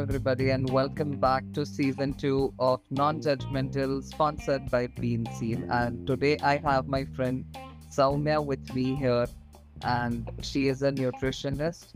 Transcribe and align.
everybody, 0.00 0.48
and 0.48 0.70
welcome 0.70 1.20
back 1.20 1.44
to 1.52 1.66
season 1.66 2.14
two 2.14 2.54
of 2.58 2.80
Non 2.90 3.20
Judgmental, 3.20 4.02
sponsored 4.02 4.70
by 4.70 4.86
Bean 4.86 5.26
Scene. 5.34 5.66
And 5.70 6.06
today 6.06 6.38
I 6.42 6.56
have 6.56 6.88
my 6.88 7.04
friend 7.04 7.44
Soumya 7.94 8.42
with 8.42 8.74
me 8.74 8.94
here, 8.94 9.26
and 9.84 10.30
she 10.40 10.68
is 10.68 10.80
a 10.80 10.90
nutritionist. 10.90 11.88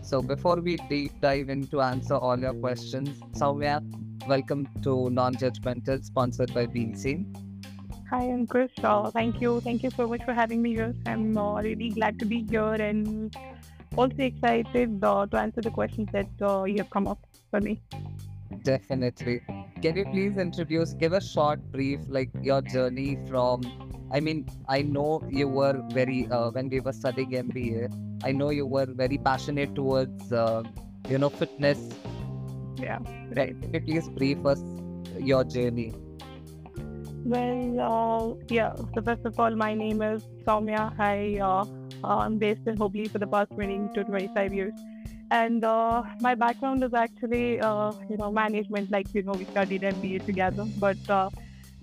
So 0.00 0.22
before 0.22 0.62
we 0.62 0.76
deep 0.88 1.12
dive 1.20 1.50
into 1.50 1.82
answer 1.82 2.14
all 2.14 2.38
your 2.38 2.54
questions, 2.54 3.20
Soumya, 3.34 3.82
welcome 4.26 4.66
to 4.82 5.10
Non 5.10 5.34
Judgmental, 5.34 6.02
sponsored 6.02 6.54
by 6.54 6.64
Bean 6.64 6.96
Scene. 6.96 7.36
Hi, 8.08 8.22
I'm 8.22 8.46
Chris. 8.46 8.70
Uh, 8.82 9.10
thank 9.10 9.42
you. 9.42 9.60
Thank 9.60 9.82
you 9.82 9.90
so 9.90 10.08
much 10.08 10.24
for 10.24 10.32
having 10.32 10.62
me 10.62 10.70
here. 10.70 10.94
I'm 11.04 11.36
uh, 11.36 11.60
really 11.60 11.90
glad 11.90 12.18
to 12.20 12.24
be 12.24 12.46
here 12.48 12.72
and 12.72 13.36
also 13.94 14.16
excited 14.20 15.04
uh, 15.04 15.26
to 15.26 15.36
answer 15.36 15.60
the 15.60 15.70
questions 15.70 16.08
that 16.12 16.30
uh, 16.40 16.64
you 16.64 16.78
have 16.78 16.88
come 16.88 17.06
up 17.06 17.18
for 17.52 17.60
me. 17.60 17.80
Definitely. 18.64 19.40
Can 19.82 19.96
you 19.96 20.04
please 20.12 20.36
introduce, 20.36 20.92
give 20.94 21.12
a 21.12 21.20
short 21.20 21.60
brief, 21.72 22.00
like 22.08 22.30
your 22.50 22.60
journey 22.62 23.18
from? 23.28 23.62
I 24.12 24.20
mean, 24.20 24.46
I 24.68 24.82
know 24.82 25.22
you 25.30 25.48
were 25.48 25.74
very 25.90 26.28
uh, 26.30 26.50
when 26.50 26.68
we 26.68 26.80
were 26.80 26.92
studying 26.92 27.30
MBA. 27.30 27.90
I 28.24 28.32
know 28.32 28.50
you 28.50 28.66
were 28.66 28.86
very 28.86 29.18
passionate 29.18 29.74
towards, 29.74 30.32
uh, 30.32 30.62
you 31.08 31.18
know, 31.18 31.30
fitness. 31.30 31.80
Yeah. 32.76 32.98
Right. 33.36 33.60
Can 33.62 33.74
you 33.74 33.80
please 33.80 34.08
brief 34.20 34.46
us 34.46 34.62
your 35.18 35.44
journey? 35.44 35.92
Well, 37.24 37.80
uh, 37.88 38.44
yeah. 38.48 38.74
So 38.94 39.02
first 39.02 39.24
of 39.24 39.38
all, 39.40 39.56
my 39.56 39.74
name 39.74 40.02
is 40.02 40.22
Soumya. 40.46 40.86
I 40.98 41.38
uh, 41.40 41.64
I'm 42.04 42.38
based 42.38 42.66
in 42.66 42.76
Hubli 42.76 43.10
for 43.10 43.18
the 43.18 43.26
past 43.26 43.52
20 43.52 43.94
to 43.94 44.04
25 44.04 44.54
years, 44.54 44.74
and 45.32 45.64
uh, 45.64 46.02
my 46.20 46.34
background 46.34 46.84
is 46.84 46.92
actually 46.92 47.58
uh, 47.60 47.92
you 48.08 48.16
know 48.18 48.30
management. 48.30 48.90
Like 48.90 49.14
you 49.14 49.22
know, 49.22 49.32
we 49.32 49.46
studied 49.46 49.82
MBA 49.82 50.26
together, 50.26 50.66
but 50.78 51.10
uh, 51.10 51.30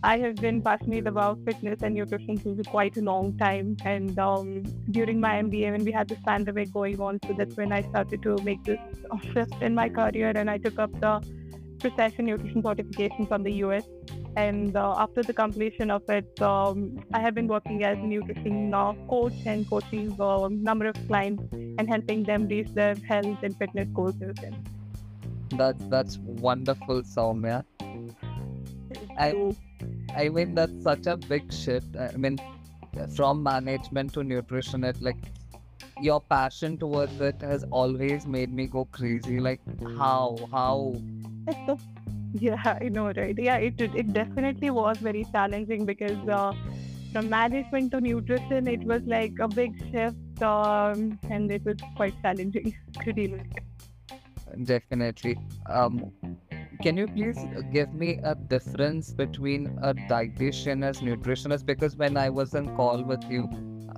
I 0.03 0.17
have 0.19 0.35
been 0.35 0.61
passionate 0.61 1.07
about 1.07 1.39
fitness 1.45 1.81
and 1.81 1.95
nutrition 1.95 2.37
since 2.37 2.67
quite 2.67 2.97
a 2.97 3.01
long 3.01 3.35
time. 3.37 3.75
And 3.83 4.19
um, 4.19 4.61
during 4.91 5.19
my 5.19 5.33
MBA, 5.41 5.71
when 5.71 5.83
we 5.83 5.91
had 5.91 6.07
this 6.07 6.19
pandemic 6.25 6.71
going 6.71 7.01
on, 7.01 7.19
so 7.25 7.33
that's 7.33 7.57
when 7.57 7.73
I 7.73 7.81
started 7.89 8.21
to 8.23 8.37
make 8.43 8.63
this 8.63 8.79
shift 9.33 9.61
in 9.61 9.73
my 9.73 9.89
career, 9.89 10.31
and 10.35 10.49
I 10.49 10.57
took 10.59 10.77
up 10.77 10.91
the 10.99 11.13
Precision 11.79 12.25
Nutrition 12.25 12.61
certification 12.61 13.25
from 13.25 13.43
the 13.43 13.53
US. 13.65 13.83
And 14.39 14.75
uh, 14.77 14.95
after 14.97 15.21
the 15.21 15.33
completion 15.33 15.91
of 15.91 16.03
it, 16.09 16.41
um, 16.41 16.97
I 17.13 17.19
have 17.19 17.35
been 17.35 17.47
working 17.47 17.83
as 17.83 17.97
a 17.97 18.07
nutrition 18.11 18.73
uh, 18.73 18.93
coach 19.09 19.33
and 19.45 19.69
coaching 19.69 20.15
a 20.17 20.49
number 20.49 20.85
of 20.87 20.95
clients 21.07 21.43
and 21.51 21.89
helping 21.89 22.23
them 22.23 22.47
reach 22.47 22.69
their 22.73 22.95
health 23.07 23.43
and 23.43 23.57
fitness 23.57 23.89
goals. 23.93 24.15
That's 25.51 25.83
that's 25.95 26.17
wonderful, 26.19 27.01
Soumya. 27.01 27.65
I 29.17 29.33
I 30.15 30.29
mean 30.29 30.55
that's 30.55 30.83
such 30.83 31.07
a 31.07 31.17
big 31.17 31.51
shift. 31.51 31.97
I 31.97 32.15
mean, 32.15 32.39
from 33.17 33.43
management 33.43 34.13
to 34.13 34.23
nutrition, 34.23 34.85
it 34.85 35.01
like 35.01 35.17
your 36.01 36.21
passion 36.21 36.77
towards 36.77 37.19
it 37.19 37.41
has 37.41 37.65
always 37.71 38.25
made 38.25 38.53
me 38.53 38.67
go 38.67 38.85
crazy. 38.85 39.39
Like 39.39 39.59
how 39.97 40.37
how 40.53 40.95
yeah, 42.33 42.77
I 42.81 42.89
know, 42.89 43.11
right? 43.15 43.35
Yeah, 43.37 43.57
it 43.57 43.79
it 43.79 44.13
definitely 44.13 44.69
was 44.69 44.97
very 44.99 45.25
challenging 45.31 45.85
because 45.85 46.27
uh, 46.27 46.53
from 47.13 47.29
management 47.29 47.91
to 47.91 48.01
nutrition, 48.01 48.67
it 48.67 48.83
was 48.85 49.01
like 49.05 49.33
a 49.39 49.47
big 49.47 49.73
shift, 49.91 50.41
um, 50.43 51.19
and 51.29 51.51
it 51.51 51.65
was 51.65 51.77
quite 51.95 52.13
challenging 52.21 52.75
to 53.03 53.13
deal 53.13 53.31
with. 53.31 54.65
Definitely. 54.65 55.37
Um, 55.67 56.11
can 56.81 56.97
you 56.97 57.07
please 57.07 57.37
give 57.71 57.93
me 57.93 58.19
a 58.23 58.35
difference 58.35 59.11
between 59.13 59.67
a 59.81 59.93
dietitian 59.93 60.83
as 60.83 60.99
nutritionist? 61.01 61.65
Because 61.65 61.95
when 61.95 62.17
I 62.17 62.29
was 62.29 62.55
on 62.55 62.75
call 62.75 63.03
with 63.03 63.23
you, 63.29 63.49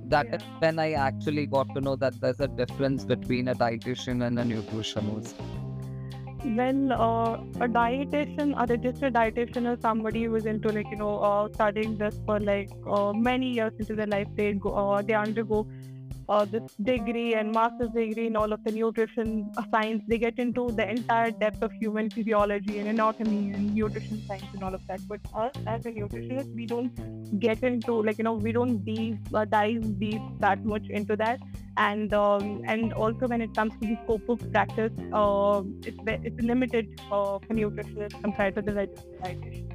that 0.04 0.26
Yeah. 0.26 0.36
is 0.36 0.42
when 0.58 0.78
I 0.78 0.92
actually 0.92 1.46
got 1.46 1.72
to 1.74 1.80
know 1.80 1.96
that 1.96 2.20
there's 2.20 2.40
a 2.40 2.48
difference 2.48 3.04
between 3.04 3.48
a 3.48 3.54
dietitian 3.54 4.26
and 4.26 4.38
a 4.38 4.44
nutritionist. 4.44 5.34
Well, 6.44 6.92
uh, 6.92 7.34
a 7.64 7.68
dietitian, 7.68 8.54
a 8.56 8.66
registered 8.66 9.14
dietitian 9.14 9.66
or 9.72 9.80
somebody 9.80 10.24
who 10.24 10.34
is 10.34 10.44
into 10.44 10.70
like 10.72 10.90
you 10.90 10.96
know 10.96 11.18
uh, 11.18 11.48
studying 11.52 11.96
this 11.96 12.20
for 12.26 12.40
like 12.40 12.70
uh, 12.84 13.12
many 13.12 13.50
years 13.52 13.72
into 13.78 13.94
their 13.94 14.08
life. 14.08 14.26
They 14.34 14.52
go, 14.54 14.70
uh, 14.74 15.02
they 15.02 15.14
undergo 15.14 15.68
uh, 16.28 16.44
this 16.44 16.74
degree 16.82 17.34
and 17.34 17.52
master's 17.52 17.90
degree 17.90 18.26
in 18.26 18.36
all 18.36 18.52
of 18.52 18.62
the 18.64 18.72
nutrition 18.72 19.50
science. 19.70 20.02
They 20.08 20.18
get 20.18 20.38
into 20.38 20.70
the 20.70 20.88
entire 20.88 21.30
depth 21.30 21.62
of 21.62 21.72
human 21.72 22.10
physiology 22.10 22.78
and 22.78 22.88
anatomy 22.88 23.52
and 23.52 23.74
nutrition 23.74 24.22
science 24.26 24.44
and 24.54 24.62
all 24.62 24.74
of 24.74 24.86
that. 24.86 25.00
But 25.08 25.20
us 25.34 25.52
as 25.66 25.86
a 25.86 25.92
nutritionist, 25.92 26.54
we 26.54 26.66
don't 26.66 27.38
get 27.40 27.62
into 27.62 28.02
like 28.02 28.18
you 28.18 28.24
know 28.24 28.34
we 28.34 28.52
don't 28.52 28.84
deep 28.84 29.18
uh, 29.34 29.44
dive 29.44 29.98
deep 29.98 30.22
that 30.40 30.64
much 30.64 30.86
into 30.88 31.16
that 31.16 31.40
and 31.76 32.12
um, 32.12 32.62
and 32.66 32.92
also 32.92 33.26
when 33.26 33.40
it 33.40 33.54
comes 33.54 33.72
to 33.80 33.88
the 33.88 33.96
scope 34.04 34.28
of 34.28 34.52
practice, 34.52 34.92
uh, 35.12 35.62
it's 35.84 35.98
it's 36.06 36.42
limited 36.42 37.00
uh, 37.10 37.38
for 37.38 37.54
nutritionists 37.54 38.20
compared 38.22 38.54
to 38.56 38.62
the 38.62 38.72
dietitian. 38.72 39.71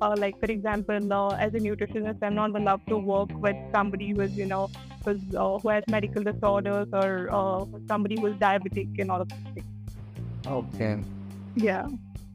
Uh, 0.00 0.14
like 0.16 0.38
for 0.38 0.46
example, 0.46 1.12
uh, 1.12 1.30
as 1.36 1.54
a 1.54 1.58
nutritionist, 1.58 2.18
I'm 2.22 2.34
not 2.34 2.54
allowed 2.54 2.86
to 2.88 2.96
work 2.96 3.30
with 3.32 3.56
somebody 3.72 4.10
who 4.10 4.20
is 4.20 4.36
you 4.36 4.46
know 4.46 4.70
who's, 5.04 5.20
uh, 5.34 5.58
who 5.58 5.68
has 5.68 5.84
medical 5.88 6.22
disorders 6.22 6.86
or 6.92 7.28
uh, 7.32 7.64
somebody 7.88 8.20
who 8.20 8.26
is 8.26 8.34
diabetic 8.34 8.98
and 8.98 9.10
all 9.10 9.20
of 9.20 9.28
these 9.28 9.54
things. 9.54 9.66
Okay, 10.46 10.98
Yeah. 11.56 11.86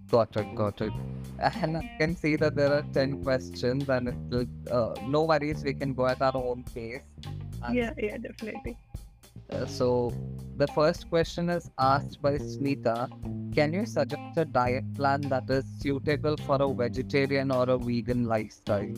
got 0.09 0.35
it, 0.35 0.55
got 0.55 0.81
it. 0.81 0.93
And 1.39 1.77
I 1.77 1.95
can 1.99 2.15
see 2.15 2.35
that 2.35 2.55
there 2.55 2.71
are 2.71 2.83
10 2.93 3.23
questions, 3.23 3.89
and 3.89 4.09
it 4.09 4.15
will, 4.29 4.45
uh, 4.71 4.95
no 5.07 5.23
worries, 5.23 5.63
we 5.63 5.73
can 5.73 5.93
go 5.93 6.05
at 6.07 6.21
our 6.21 6.35
own 6.35 6.63
pace. 6.73 7.01
And 7.63 7.75
Yeah. 7.75 7.91
Yeah. 7.97 8.17
Definitely. 8.17 8.77
Uh, 9.49 9.65
so 9.65 10.11
the 10.57 10.67
first 10.67 11.09
question 11.09 11.49
is 11.49 11.69
asked 11.79 12.21
by 12.21 12.37
Smita. 12.37 13.09
Can 13.53 13.73
you 13.73 13.85
suggest 13.85 14.37
a 14.37 14.45
diet 14.45 14.85
plan 14.95 15.21
that 15.21 15.49
is 15.49 15.65
suitable 15.79 16.37
for 16.37 16.61
a 16.61 16.73
vegetarian 16.73 17.51
or 17.51 17.69
a 17.69 17.77
vegan 17.77 18.25
lifestyle? 18.25 18.93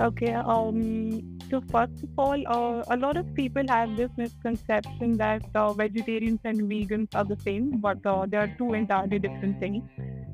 Okay. 0.00 0.32
Um. 0.32 1.38
So 1.50 1.60
first 1.70 2.02
of 2.02 2.18
all, 2.18 2.40
uh, 2.48 2.82
a 2.90 2.96
lot 2.96 3.16
of 3.16 3.32
people 3.34 3.62
have 3.68 3.96
this 3.96 4.10
misconception 4.16 5.16
that 5.18 5.44
uh, 5.54 5.72
vegetarians 5.72 6.40
and 6.44 6.62
vegans 6.62 7.14
are 7.14 7.24
the 7.24 7.36
same, 7.40 7.70
but 7.78 8.04
uh, 8.04 8.26
they 8.26 8.36
are 8.38 8.52
two 8.58 8.74
entirely 8.74 9.20
different 9.20 9.60
things. 9.60 9.84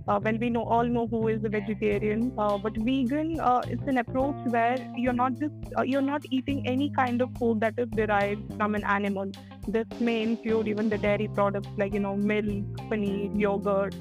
Uh, 0.09 0.19
well, 0.25 0.39
we 0.41 0.49
know 0.49 0.63
all 0.65 0.85
know 0.85 1.07
who 1.07 1.29
is 1.29 1.45
a 1.45 1.51
vegetarian, 1.51 2.33
uh, 2.39 2.57
but 2.57 2.75
vegan 2.79 3.39
uh, 3.39 3.61
is 3.69 3.81
an 3.87 3.99
approach 3.99 4.37
where 4.47 4.79
you're 4.97 5.13
not 5.13 5.39
just 5.39 5.53
you're 5.85 6.07
not 6.09 6.25
eating 6.31 6.67
any 6.67 6.89
kind 6.91 7.21
of 7.21 7.29
food 7.39 7.61
that 7.61 7.75
is 7.77 7.91
derived 7.91 8.55
from 8.57 8.75
an 8.75 8.85
animal. 8.85 9.31
This 9.69 9.87
may 10.01 10.23
include 10.23 10.69
even 10.69 10.89
the 10.89 10.97
dairy 10.97 11.29
products 11.35 11.69
like 11.77 11.93
you 11.93 12.01
know 12.01 12.17
milk, 12.17 12.65
paneer, 12.89 13.39
yogurt. 13.39 13.95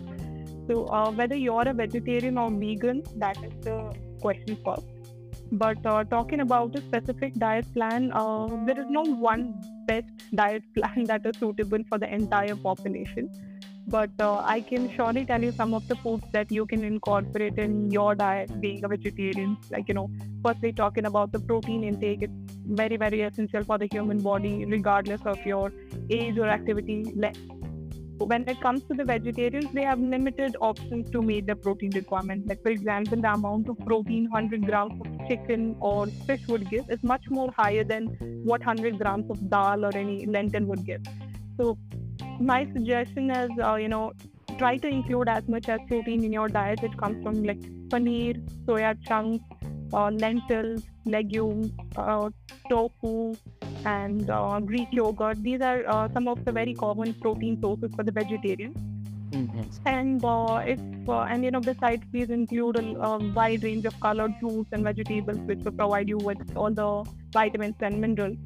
So 0.70 1.12
whether 1.16 1.36
you're 1.36 1.68
a 1.68 1.74
vegetarian 1.74 2.38
or 2.38 2.50
vegan, 2.50 3.04
that 3.18 3.44
is 3.44 3.52
the 3.62 3.94
question 4.22 4.58
first. 4.64 4.99
But 5.52 5.86
uh, 5.86 6.04
talking 6.04 6.42
about 6.42 6.76
a 6.76 6.82
specific 6.82 7.34
diet 7.36 7.66
plan, 7.74 8.12
uh, 8.14 8.48
there 8.66 8.80
is 8.80 8.88
no 8.90 9.02
one 9.02 9.56
best 9.88 10.10
diet 10.36 10.64
plan 10.76 11.06
that 11.06 11.26
is 11.26 11.38
suitable 11.38 11.80
for 11.90 11.98
the 11.98 12.14
entire 12.14 12.56
population. 12.56 13.30
But 13.88 14.12
uh, 14.20 14.44
I 14.46 14.62
can 14.62 14.92
surely 14.92 15.26
tell 15.26 15.42
you 15.42 15.52
some 15.52 15.74
of 15.74 15.88
the 15.88 15.96
foods 15.96 16.24
that 16.32 16.52
you 16.52 16.68
can 16.68 16.84
incorporate 16.84 17.58
in 17.58 17.90
your 17.90 18.14
diet 18.14 18.62
being 18.62 18.84
a 18.84 18.88
vegetarian. 18.88 19.58
Like, 19.72 19.88
you 19.88 19.96
know, 19.96 20.12
firstly, 20.44 20.72
talking 20.72 21.06
about 21.06 21.32
the 21.32 21.40
protein 21.40 21.84
intake, 21.84 22.22
it's 22.22 22.34
very, 22.68 22.98
very 22.98 23.22
essential 23.22 23.64
for 23.64 23.80
the 23.80 23.88
human 23.92 24.20
body, 24.20 24.66
regardless 24.66 25.22
of 25.26 25.44
your 25.44 25.74
age 26.12 26.38
or 26.38 26.48
activity 26.48 27.12
level 27.16 27.59
when 28.26 28.48
it 28.48 28.60
comes 28.62 28.84
to 28.84 28.94
the 28.94 29.04
vegetarians, 29.04 29.72
they 29.74 29.84
have 29.84 30.00
limited 30.00 30.56
options 30.62 31.10
to 31.12 31.22
meet 31.22 31.48
the 31.48 31.56
protein 31.56 31.92
requirement. 31.96 32.48
Like, 32.48 32.62
for 32.62 32.70
example, 32.70 33.22
the 33.22 33.34
amount 33.34 33.70
of 33.70 33.78
protein 33.86 34.30
100 34.30 34.66
grams 34.66 35.00
of 35.02 35.28
chicken 35.28 35.76
or 35.80 36.08
fish 36.28 36.46
would 36.48 36.70
give 36.70 36.90
is 36.90 37.02
much 37.04 37.30
more 37.30 37.52
higher 37.56 37.84
than 37.84 38.08
what 38.44 38.66
100 38.66 39.00
grams 39.00 39.30
of 39.30 39.50
dal 39.50 39.86
or 39.86 39.96
any 39.96 40.26
lentil 40.26 40.66
would 40.66 40.86
give. 40.86 41.02
So, 41.58 41.78
my 42.40 42.68
suggestion 42.74 43.32
is, 43.32 43.50
uh, 43.64 43.76
you 43.76 43.88
know, 43.88 44.14
try 44.58 44.78
to 44.78 44.88
include 44.88 45.30
as 45.30 45.48
much 45.48 45.70
as 45.70 45.80
protein 45.88 46.24
in 46.24 46.34
your 46.34 46.50
diet. 46.50 46.84
It 46.84 46.98
comes 46.98 47.24
from 47.24 47.44
like 47.44 47.62
paneer, 47.90 48.36
soya 48.66 48.96
chunks, 49.08 49.44
uh, 49.94 50.10
lentils, 50.12 50.84
legumes, 51.06 51.72
uh, 51.96 52.30
tofu, 52.70 53.36
and 53.86 54.30
uh, 54.30 54.60
Greek 54.60 54.88
yogurt. 54.92 55.42
These 55.44 55.62
are 55.62 55.84
uh, 55.88 56.10
some 56.14 56.28
of 56.28 56.44
the 56.46 56.52
very 56.52 56.74
common 56.74 57.14
protein 57.14 57.60
sources 57.62 57.92
for 57.96 58.04
the 58.04 58.12
vegetarian. 58.12 58.74
And 59.86 60.24
uh, 60.26 60.64
if 60.66 60.80
uh, 61.08 61.22
and 61.22 61.44
you 61.44 61.52
know 61.52 61.60
besides 61.60 62.04
these 62.12 62.30
include 62.30 62.78
a, 62.78 62.86
a 63.00 63.18
wide 63.34 63.64
range 63.64 63.86
of 63.86 64.00
colored 64.00 64.34
fruits 64.40 64.70
and 64.72 64.84
vegetables 64.84 65.38
which 65.40 65.60
will 65.60 65.72
provide 65.72 66.10
you 66.10 66.18
with 66.18 66.58
all 66.58 66.72
the 66.72 67.10
vitamins 67.32 67.76
and 67.82 68.02
minerals. 68.02 68.38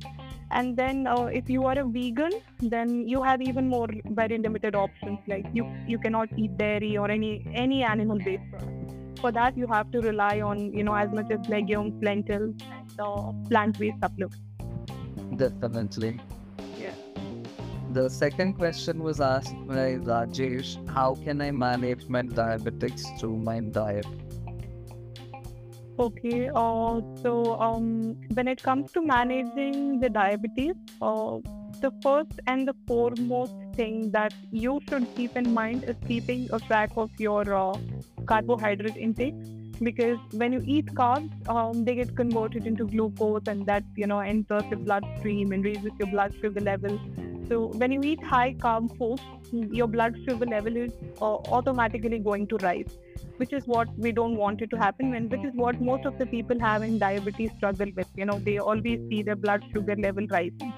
And 0.51 0.77
then 0.77 1.07
uh, 1.07 1.25
if 1.25 1.50
you 1.50 1.65
are 1.65 1.79
a 1.79 1.86
vegan, 1.86 2.31
then 2.59 3.07
you 3.07 3.24
have 3.24 3.41
even 3.41 3.69
more 3.69 3.88
very 4.06 4.38
limited 4.38 4.75
options. 4.75 5.19
Like 5.25 5.45
you 5.53 5.65
you 5.88 5.97
cannot 5.97 6.29
eat 6.38 6.57
dairy 6.57 6.97
or 6.97 7.09
any 7.09 7.47
any 7.53 7.83
animal 7.83 8.19
based 8.19 8.44
product. 8.51 9.19
For 9.21 9.31
that, 9.31 9.57
you 9.57 9.68
have 9.68 9.89
to 9.91 10.01
rely 10.01 10.41
on 10.41 10.74
you 10.74 10.83
know 10.83 10.95
as 10.95 11.12
much 11.12 11.31
as 11.31 11.47
legumes, 11.47 12.03
lentils, 12.03 12.56
and 12.71 13.00
uh, 13.00 13.31
plant 13.50 13.79
based 13.79 14.00
supplements. 14.01 14.52
Definitely. 15.38 16.19
Yeah. 16.80 16.94
The 17.91 18.09
second 18.09 18.53
question 18.53 19.03
was 19.03 19.21
asked 19.21 19.56
by 19.68 19.95
Rajesh 20.09 20.88
How 20.89 21.15
can 21.15 21.41
I 21.41 21.51
manage 21.51 22.07
my 22.07 22.21
diabetics 22.21 23.03
through 23.19 23.38
my 23.38 23.59
diet? 23.59 24.06
Okay, 26.00 26.50
uh, 26.50 27.01
so 27.21 27.59
um, 27.62 28.18
when 28.33 28.47
it 28.47 28.63
comes 28.63 28.91
to 28.94 29.01
managing 29.01 30.00
the 30.00 30.09
diabetes, 30.09 30.74
uh, 31.01 31.38
the 31.81 31.91
first 32.01 32.39
and 32.47 32.68
the 32.68 32.74
foremost 32.88 33.53
thing 33.75 34.09
that 34.12 34.33
you 34.51 34.79
should 34.89 35.06
keep 35.15 35.38
in 35.38 35.53
mind 35.53 35.83
is 35.83 35.95
keeping 36.07 36.50
a 36.51 36.59
track 36.59 36.91
of 36.97 37.12
your 37.19 37.53
uh, 37.53 37.77
carbohydrate 38.25 38.97
intake 38.97 39.36
because 39.81 40.19
when 40.31 40.53
you 40.53 40.61
eat 40.65 40.87
carbs, 40.93 41.31
um, 41.49 41.85
they 41.85 41.95
get 41.95 42.15
converted 42.15 42.67
into 42.67 42.85
glucose 42.87 43.47
and 43.47 43.65
that 43.65 43.83
you 43.95 44.07
know 44.07 44.19
enters 44.19 44.63
your 44.69 44.79
bloodstream 44.79 45.51
and 45.51 45.63
raises 45.65 45.91
your 45.99 46.07
blood 46.07 46.33
sugar 46.41 46.61
level. 46.61 46.99
So 47.47 47.67
when 47.67 47.91
you 47.91 48.01
eat 48.03 48.23
high 48.23 48.53
carb 48.53 48.97
foods, 48.97 49.21
your 49.51 49.87
blood 49.87 50.15
sugar 50.27 50.45
level 50.45 50.77
is 50.77 50.91
uh, 51.21 51.35
automatically 51.57 52.19
going 52.19 52.47
to 52.47 52.57
rise 52.57 52.97
which 53.37 53.53
is 53.53 53.63
what 53.65 53.87
we 53.97 54.11
don't 54.11 54.35
want 54.35 54.61
it 54.61 54.69
to 54.69 54.77
happen 54.77 55.15
and 55.15 55.31
which 55.31 55.43
is 55.43 55.53
what 55.55 55.79
most 55.81 56.05
of 56.05 56.17
the 56.19 56.25
people 56.25 56.59
having 56.59 56.99
diabetes 56.99 57.51
struggle 57.57 57.87
with 57.95 58.07
you 58.15 58.25
know 58.25 58.37
they 58.39 58.57
always 58.59 58.99
see 59.09 59.23
their 59.23 59.35
blood 59.35 59.63
sugar 59.73 59.95
level 59.95 60.25
rising 60.29 60.73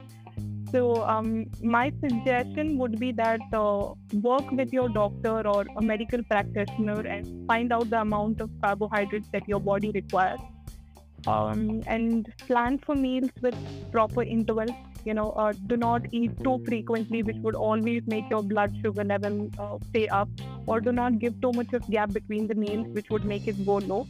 so 0.71 1.05
um, 1.05 1.45
my 1.61 1.91
suggestion 2.01 2.77
would 2.77 2.99
be 2.99 3.11
that 3.13 3.41
uh, 3.53 3.93
work 4.21 4.49
with 4.51 4.73
your 4.73 4.89
doctor 4.89 5.47
or 5.47 5.65
a 5.77 5.81
medical 5.81 6.23
practitioner 6.23 6.99
and 7.01 7.47
find 7.47 7.71
out 7.71 7.89
the 7.89 8.01
amount 8.01 8.41
of 8.41 8.49
carbohydrates 8.61 9.29
that 9.31 9.47
your 9.47 9.59
body 9.59 9.91
requires. 9.91 10.39
Um, 11.27 11.81
and 11.87 12.31
plan 12.37 12.77
for 12.77 12.95
meals 12.95 13.31
with 13.41 13.55
proper 13.91 14.21
intervals 14.21 14.69
you 15.05 15.13
know 15.13 15.31
uh, 15.31 15.53
do 15.67 15.77
not 15.77 16.01
eat 16.11 16.31
too 16.43 16.61
frequently 16.67 17.23
which 17.23 17.37
would 17.37 17.55
always 17.55 18.03
make 18.07 18.29
your 18.29 18.43
blood 18.43 18.75
sugar 18.83 19.03
level 19.03 19.49
uh, 19.57 19.77
stay 19.89 20.07
up 20.07 20.29
or 20.67 20.79
do 20.81 20.91
not 20.91 21.19
give 21.19 21.39
too 21.41 21.51
much 21.53 21.73
of 21.73 21.87
gap 21.89 22.11
between 22.11 22.47
the 22.47 22.55
meals 22.55 22.87
which 22.89 23.09
would 23.09 23.25
make 23.25 23.47
it 23.47 23.65
go 23.65 23.77
low 23.77 24.05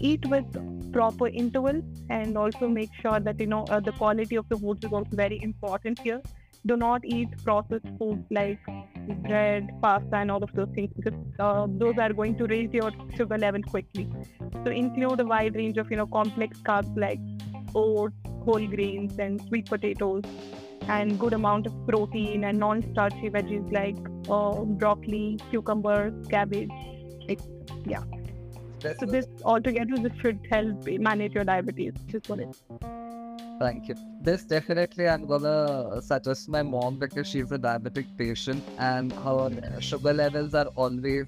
eat 0.00 0.26
with 0.26 0.44
proper 0.92 1.28
intervals 1.28 1.84
and 2.10 2.36
also 2.36 2.68
make 2.68 2.90
sure 3.00 3.20
that 3.20 3.40
you 3.40 3.46
know 3.46 3.64
uh, 3.70 3.80
the 3.80 3.92
quality 3.92 4.36
of 4.36 4.48
the 4.48 4.56
food 4.56 4.84
is 4.84 4.92
also 4.92 5.10
very 5.12 5.42
important 5.42 5.98
here. 6.00 6.20
Do 6.66 6.76
not 6.76 7.04
eat 7.04 7.28
processed 7.44 7.88
foods 7.98 8.24
like 8.30 8.58
bread 9.28 9.68
pasta 9.82 10.16
and 10.16 10.30
all 10.30 10.42
of 10.42 10.52
those 10.54 10.70
things 10.74 10.90
because 10.96 11.18
uh, 11.38 11.66
those 11.68 11.98
are 11.98 12.12
going 12.12 12.36
to 12.38 12.46
raise 12.46 12.72
your 12.72 12.90
sugar 13.16 13.36
level 13.36 13.62
quickly. 13.62 14.08
So 14.64 14.70
include 14.70 15.20
a 15.20 15.26
wide 15.26 15.56
range 15.56 15.76
of 15.78 15.90
you 15.90 15.96
know 15.96 16.06
complex 16.06 16.58
carbs 16.60 16.96
like 16.96 17.20
oats 17.74 18.14
whole 18.44 18.66
grains 18.66 19.18
and 19.18 19.40
sweet 19.48 19.66
potatoes 19.66 20.22
and 20.88 21.18
good 21.18 21.32
amount 21.32 21.66
of 21.66 21.86
protein 21.86 22.44
and 22.44 22.58
non-starchy 22.58 23.30
veggies 23.30 23.72
like 23.72 23.96
uh, 24.28 24.64
broccoli 24.82 25.38
cucumber 25.50 26.12
cabbage 26.28 26.68
yeah 27.86 28.02
so 28.98 29.06
this 29.06 29.26
altogether 29.44 29.96
this 29.98 30.12
should 30.20 30.38
help 30.50 30.86
manage 31.10 31.32
your 31.34 31.44
diabetes 31.44 31.94
just 32.08 32.28
what 32.28 32.40
it 32.40 32.56
Thank 33.58 33.86
you. 33.88 33.94
This 34.20 34.42
definitely 34.42 35.08
I'm 35.08 35.26
gonna 35.26 36.02
suggest 36.02 36.48
my 36.48 36.62
mom 36.62 36.98
because 36.98 37.28
she's 37.28 37.52
a 37.52 37.58
diabetic 37.58 38.06
patient 38.18 38.64
and 38.78 39.12
her 39.12 39.80
sugar 39.80 40.12
levels 40.12 40.54
are 40.54 40.66
always 40.74 41.26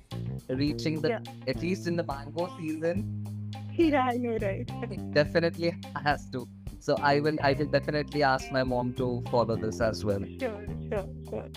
reaching 0.49 1.00
the 1.00 1.11
Yeah. 1.11 1.20
at 1.47 1.62
least 1.62 1.87
in 1.87 1.94
the 1.97 2.03
mango 2.03 2.49
season. 2.58 3.05
yeah 3.76 4.11
you're 4.12 4.38
right 4.38 4.69
definitely 5.14 5.73
has 6.05 6.29
to. 6.31 6.49
So 6.81 6.97
I 7.00 7.20
will 7.20 7.38
I 7.43 7.52
will 7.52 7.67
definitely 7.67 8.25
ask 8.25 8.50
my 8.50 8.64
mom 8.64 8.93
to 8.94 9.23
follow 9.31 9.55
this 9.55 9.81
as 9.81 10.05
well. 10.05 10.25
sure 10.41 10.67
sure 10.91 11.09
sure 11.31 11.49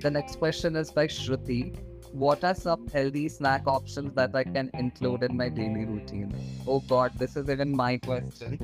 The 0.00 0.10
next 0.10 0.36
question 0.36 0.74
is 0.76 0.90
by 0.90 1.06
Shruti. 1.06 1.62
What 2.12 2.42
are 2.44 2.54
some 2.54 2.88
healthy 2.88 3.28
snack 3.28 3.66
options 3.66 4.14
that 4.14 4.34
I 4.34 4.44
can 4.44 4.70
include 4.74 5.22
in 5.22 5.36
my 5.36 5.48
daily 5.48 5.84
routine? 5.84 6.34
Oh 6.66 6.80
god, 6.80 7.12
this 7.18 7.36
is 7.36 7.48
even 7.48 7.74
my 7.74 7.98
question. 7.98 8.58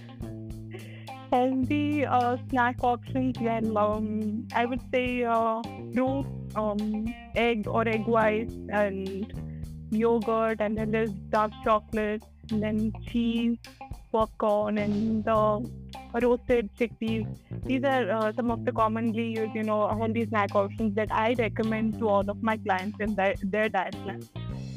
healthy 1.32 2.04
uh, 2.06 2.36
snack 2.48 2.76
options 2.82 3.38
well 3.40 3.78
um, 3.78 4.46
i 4.54 4.64
would 4.64 4.80
say 4.92 5.24
uh, 5.24 5.60
fruit 5.92 6.26
um, 6.54 7.14
egg 7.34 7.66
or 7.66 7.86
egg 7.88 8.06
whites 8.06 8.54
and 8.70 9.32
yogurt 9.90 10.60
and 10.60 10.78
then 10.78 10.90
there's 10.90 11.10
dark 11.30 11.50
chocolate 11.64 12.22
and 12.50 12.62
then 12.62 12.92
cheese 13.08 13.58
popcorn 14.12 14.78
and 14.78 15.26
uh, 15.28 15.60
roasted 16.22 16.70
chickpeas 16.78 17.26
these 17.64 17.84
are 17.84 18.10
uh, 18.10 18.32
some 18.32 18.50
of 18.50 18.64
the 18.64 18.72
commonly 18.72 19.26
used 19.38 19.54
you 19.54 19.62
know 19.62 19.80
healthy 20.00 20.26
snack 20.26 20.54
options 20.54 20.94
that 20.94 21.12
i 21.12 21.34
recommend 21.38 21.98
to 21.98 22.08
all 22.08 22.30
of 22.30 22.42
my 22.42 22.56
clients 22.56 22.98
in 23.00 23.14
their, 23.14 23.34
their 23.42 23.68
diet 23.68 23.96
plan 24.04 24.22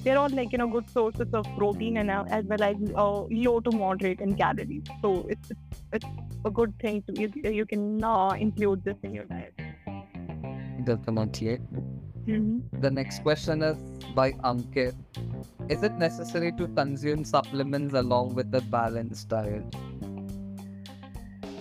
they're 0.04 0.18
all 0.18 0.30
like 0.30 0.52
you 0.52 0.58
know 0.58 0.68
good 0.68 0.90
sources 0.90 1.34
of 1.34 1.46
protein 1.58 1.98
and 1.98 2.12
uh, 2.12 2.24
as 2.30 2.46
well 2.46 2.64
as 2.64 2.76
uh, 2.96 3.22
low 3.46 3.60
to 3.60 3.72
moderate 3.72 4.22
in 4.22 4.36
calories 4.36 4.84
so 5.02 5.26
it's 5.30 5.52
it's 5.94 6.06
a 6.46 6.50
good 6.50 6.74
thing 6.80 7.02
to 7.04 7.22
you, 7.22 7.30
you 7.52 7.66
can 7.66 8.04
uh, 8.04 8.30
include 8.30 8.84
this 8.84 8.96
in 9.04 9.14
your 9.14 9.26
diet 9.26 9.54
Definitely. 10.84 11.60
mm-hmm. 12.26 12.80
The 12.80 12.90
next 12.90 13.22
question 13.24 13.62
is 13.62 13.78
by 14.16 14.32
Ankit. 14.32 14.96
Is 15.70 15.84
it 15.84 15.94
necessary 15.94 16.52
to 16.54 16.68
consume 16.70 17.24
supplements 17.26 17.94
along 17.94 18.36
with 18.36 18.54
a 18.56 18.62
balanced 18.62 19.30
diet? 19.30 19.76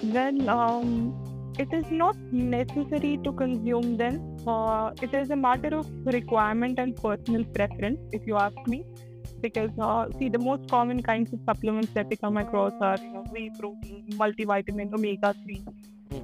Well, 0.03 0.49
um, 0.49 1.15
it 1.59 1.73
is 1.73 1.91
not 1.91 2.17
necessary 2.31 3.19
to 3.25 3.33
consume 3.33 3.97
them. 3.97 4.37
Uh, 4.47 4.93
it 5.03 5.13
is 5.13 5.31
a 5.31 5.37
matter 5.37 5.75
of 5.77 5.89
requirement 6.07 6.79
and 6.79 6.95
personal 6.95 7.45
preference, 7.45 7.99
if 8.13 8.27
you 8.27 8.37
ask 8.37 8.57
me. 8.69 8.85
Because 9.41 9.71
uh, 9.81 10.09
see, 10.19 10.29
the 10.29 10.39
most 10.39 10.69
common 10.71 11.03
kinds 11.03 11.33
of 11.33 11.41
supplements 11.45 11.91
that 11.95 12.09
we 12.09 12.17
come 12.17 12.37
across 12.37 12.73
are 12.81 12.97
you 13.01 13.13
know, 13.13 13.25
whey 13.31 13.51
protein, 13.59 14.05
multivitamin, 14.11 14.93
omega 14.93 15.35
three. 15.45 15.65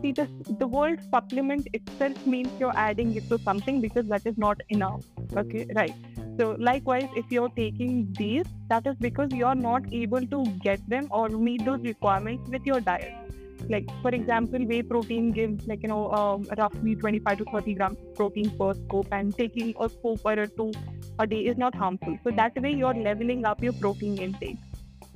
See, 0.03 0.13
the 0.13 0.29
the 0.59 0.67
word 0.67 1.01
supplement 1.11 1.69
itself 1.73 2.27
means 2.27 2.49
you're 2.59 2.77
adding 2.77 3.15
it 3.17 3.29
to 3.29 3.39
something 3.39 3.81
because 3.81 4.07
that 4.07 4.27
is 4.27 4.39
not 4.39 4.61
enough. 4.69 5.05
Okay, 5.37 5.67
right. 5.75 5.95
So 6.39 6.57
likewise, 6.59 7.09
if 7.15 7.31
you're 7.31 7.51
taking 7.51 8.13
these, 8.19 8.47
that 8.69 8.87
is 8.87 8.97
because 8.97 9.31
you're 9.33 9.55
not 9.55 9.93
able 9.93 10.27
to 10.27 10.45
get 10.63 10.89
them 10.89 11.07
or 11.11 11.29
meet 11.29 11.65
those 11.65 11.81
requirements 11.83 12.51
with 12.51 12.67
your 12.67 12.81
diet 12.81 13.24
like 13.71 13.89
for 14.03 14.11
example 14.11 14.59
whey 14.67 14.83
protein 14.83 15.31
gives 15.31 15.67
like 15.67 15.83
you 15.83 15.89
know 15.89 16.11
um, 16.13 16.47
roughly 16.59 16.95
25 16.95 17.39
to 17.39 17.45
30 17.53 17.75
grams 17.75 17.99
protein 18.15 18.51
per 18.59 18.75
scoop 18.75 19.07
and 19.13 19.37
taking 19.37 19.75
a 19.81 19.89
scoop 19.89 20.21
or 20.25 20.33
a 20.33 20.47
two 20.47 20.73
a 21.19 21.27
day 21.27 21.41
is 21.47 21.57
not 21.57 21.75
harmful. 21.75 22.19
So 22.25 22.31
that 22.33 22.61
way 22.61 22.73
you're 22.73 22.95
leveling 22.95 23.45
up 23.45 23.63
your 23.63 23.73
protein 23.75 24.19
intake. 24.19 24.59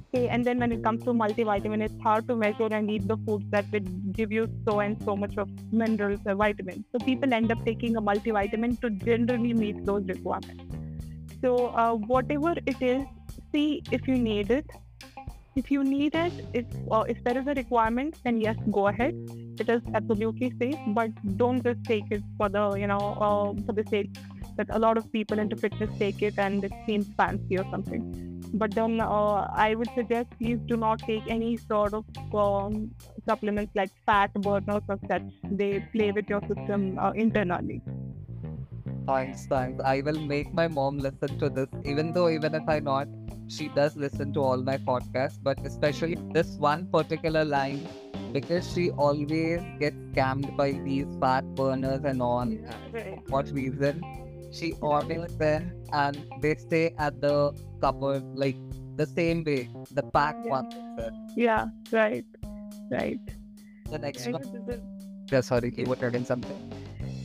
Okay 0.09 0.29
and 0.29 0.45
then 0.45 0.59
when 0.59 0.73
it 0.73 0.83
comes 0.83 1.03
to 1.05 1.13
multivitamin 1.13 1.83
it's 1.83 2.03
hard 2.03 2.27
to 2.29 2.37
measure 2.37 2.69
and 2.71 2.91
eat 2.91 3.07
the 3.07 3.17
foods 3.27 3.45
that 3.51 3.67
would 3.73 3.89
give 4.15 4.33
you 4.33 4.49
so 4.65 4.81
and 4.81 5.03
so 5.03 5.17
much 5.17 5.37
of 5.37 5.49
minerals 5.73 6.21
or 6.25 6.35
vitamins. 6.35 6.85
So 6.93 7.05
people 7.05 7.35
end 7.35 7.53
up 7.53 7.65
taking 7.67 7.97
a 7.97 8.03
multivitamin 8.03 8.81
to 8.81 8.91
generally 8.91 9.53
meet 9.53 9.85
those 9.85 10.05
requirements. 10.07 10.65
So 11.43 11.69
uh, 11.69 11.95
whatever 11.95 12.55
it 12.67 12.81
is 12.81 13.05
see 13.53 13.83
if 13.91 14.07
you 14.09 14.17
need 14.17 14.51
it 14.51 14.67
if 15.61 15.71
you 15.75 15.83
need 15.85 16.15
it 16.15 16.41
if 16.55 16.67
uh, 16.93 17.05
if 17.15 17.23
there 17.25 17.39
is 17.41 17.47
a 17.53 17.55
requirement 17.55 18.17
then 18.25 18.41
yes 18.41 18.57
go 18.71 18.89
ahead. 18.89 19.15
It 19.63 19.69
is 19.75 19.83
absolutely 19.99 20.53
safe 20.59 20.79
but 20.99 21.11
don't 21.37 21.65
just 21.65 21.81
take 21.89 22.13
it 22.17 22.23
for 22.37 22.49
the 22.49 22.65
you 22.81 22.87
know 22.87 23.05
uh, 23.27 23.49
for 23.67 23.73
the 23.79 23.85
sake 23.91 24.21
that 24.57 24.69
a 24.71 24.79
lot 24.79 24.97
of 25.01 25.11
people 25.13 25.41
into 25.45 25.57
fitness 25.57 25.91
take 25.99 26.23
it 26.23 26.39
and 26.39 26.65
it 26.65 26.73
seems 26.87 27.09
fancy 27.17 27.59
or 27.59 27.65
something. 27.73 28.05
But 28.55 28.75
then 28.77 29.01
uh, 29.01 29.49
i 29.65 29.75
would 29.75 29.91
suggest 29.97 30.31
please 30.39 30.61
do 30.69 30.77
not 30.77 31.03
take 31.11 31.27
any 31.39 31.57
sort 31.57 31.99
of 32.01 32.05
um, 32.45 32.79
supplements 33.27 33.75
like 33.75 33.91
fat 34.07 34.33
burners 34.35 34.83
or 34.89 34.99
such. 35.09 35.29
They 35.63 35.81
play 35.97 36.13
with 36.13 36.29
your 36.29 36.43
system 36.53 36.97
uh, 36.99 37.11
internally. 37.27 37.83
Thanks, 39.09 39.47
thanks. 39.47 39.83
I 39.83 40.03
will 40.03 40.21
make 40.21 40.53
my 40.53 40.69
mom 40.69 40.99
listen 40.99 41.39
to 41.39 41.49
this, 41.49 41.69
even 41.85 42.13
though 42.13 42.29
even 42.29 42.55
if 42.55 42.69
I 42.69 42.79
not, 42.79 43.09
she 43.49 43.69
does 43.69 43.97
listen 43.97 44.33
to 44.35 44.41
all 44.41 44.59
my 44.59 44.77
podcasts, 44.77 45.39
but 45.43 45.59
especially 45.65 46.17
this 46.33 46.57
one 46.59 46.87
particular 46.87 47.45
line 47.45 47.87
because 48.33 48.71
she 48.73 48.91
always 48.91 49.61
gets 49.81 49.97
scammed 50.13 50.57
by 50.57 50.73
these 50.73 51.07
fat 51.21 51.45
burners 51.55 52.05
and 52.05 52.21
all. 52.23 52.47
right. 52.93 53.19
What 53.29 53.51
reason? 53.51 54.03
She 54.53 54.73
orders 54.81 55.37
them 55.37 55.73
and 55.93 56.19
they 56.41 56.55
stay 56.57 56.95
at 56.99 57.21
the 57.21 57.53
cupboard 57.81 58.25
like 58.35 58.57
the 58.97 59.07
same 59.07 59.45
way, 59.45 59.69
the 59.93 60.03
packed 60.03 60.45
Yeah. 60.45 60.51
ones. 60.51 60.75
sir. 60.99 61.11
yeah 61.37 61.67
right 61.93 62.25
right 62.91 63.21
the 63.91 63.99
next 63.99 64.27
one. 64.27 64.43
know 64.43 64.81
Yeah, 65.31 65.41
sorry, 65.43 65.73
you 65.77 65.85
were 65.85 65.97
telling 65.97 66.25
something. 66.25 66.57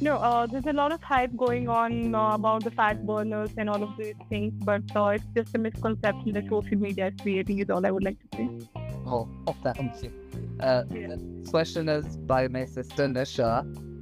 No, 0.02 0.18
uh, 0.18 0.46
there's 0.46 0.66
a 0.66 0.74
lot 0.74 0.92
of 0.92 1.02
hype 1.02 1.36
going 1.36 1.70
on 1.70 2.14
uh, 2.14 2.34
about 2.34 2.64
the 2.64 2.72
fat 2.72 3.06
burners 3.06 3.52
and 3.58 3.70
all 3.70 3.82
of 3.82 3.96
these 3.98 4.16
things, 4.30 4.54
but 4.64 4.84
uh, 4.96 5.06
it's 5.08 5.26
just 5.36 5.56
a 5.56 5.58
misconception 5.58 6.34
that 6.34 6.48
social 6.50 6.78
media 6.78 7.08
is 7.08 7.14
creating. 7.22 7.60
Is 7.60 7.70
all 7.70 7.86
I 7.86 7.92
would 7.92 8.04
like 8.04 8.18
to 8.20 8.38
say. 8.38 8.68
Oh, 9.06 9.28
oh 9.48 9.56
thank 9.64 10.04
you. 10.04 10.12
Uh, 10.60 10.84
Yeah. 10.92 11.16
Question 11.50 11.90
is 11.90 12.18
by 12.18 12.48
my 12.48 12.66
sister 12.66 13.08
Nisha. 13.08 13.52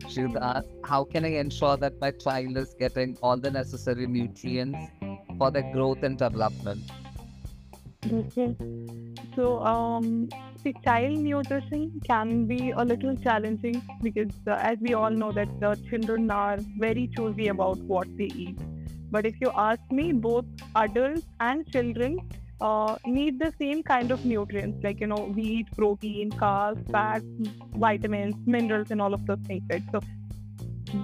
She's 0.10 0.36
asked, 0.36 0.67
how 0.83 1.03
can 1.03 1.25
I 1.25 1.33
ensure 1.39 1.77
that 1.77 2.00
my 2.01 2.12
child 2.12 2.57
is 2.57 2.74
getting 2.79 3.17
all 3.21 3.38
the 3.38 3.51
necessary 3.51 4.07
nutrients 4.07 4.79
for 5.38 5.51
their 5.51 5.71
growth 5.71 6.03
and 6.03 6.17
development? 6.17 6.81
Okay. 8.12 8.55
So, 9.36 9.60
um, 9.60 10.29
see, 10.63 10.73
child 10.83 11.17
nutrition 11.17 11.99
can 12.05 12.45
be 12.45 12.71
a 12.71 12.83
little 12.83 13.15
challenging 13.15 13.81
because, 14.01 14.31
uh, 14.47 14.57
as 14.59 14.77
we 14.79 14.93
all 14.93 15.09
know, 15.09 15.31
that 15.31 15.59
the 15.59 15.75
children 15.89 16.29
are 16.31 16.57
very 16.77 17.07
choosy 17.15 17.47
about 17.47 17.77
what 17.79 18.07
they 18.17 18.29
eat. 18.35 18.57
But 19.11 19.25
if 19.25 19.35
you 19.41 19.51
ask 19.55 19.81
me, 19.91 20.13
both 20.13 20.45
adults 20.75 21.23
and 21.39 21.67
children 21.71 22.17
uh, 22.61 22.95
need 23.05 23.39
the 23.39 23.53
same 23.59 23.83
kind 23.83 24.11
of 24.11 24.25
nutrients. 24.25 24.83
Like 24.83 25.01
you 25.01 25.07
know, 25.07 25.31
we 25.35 25.43
eat 25.43 25.67
protein, 25.75 26.31
carbs, 26.31 26.89
fats, 26.91 27.25
vitamins, 27.75 28.35
minerals, 28.45 28.91
and 28.91 29.01
all 29.01 29.13
of 29.13 29.25
those 29.25 29.39
things, 29.39 29.63
right? 29.69 29.83
So. 29.91 30.01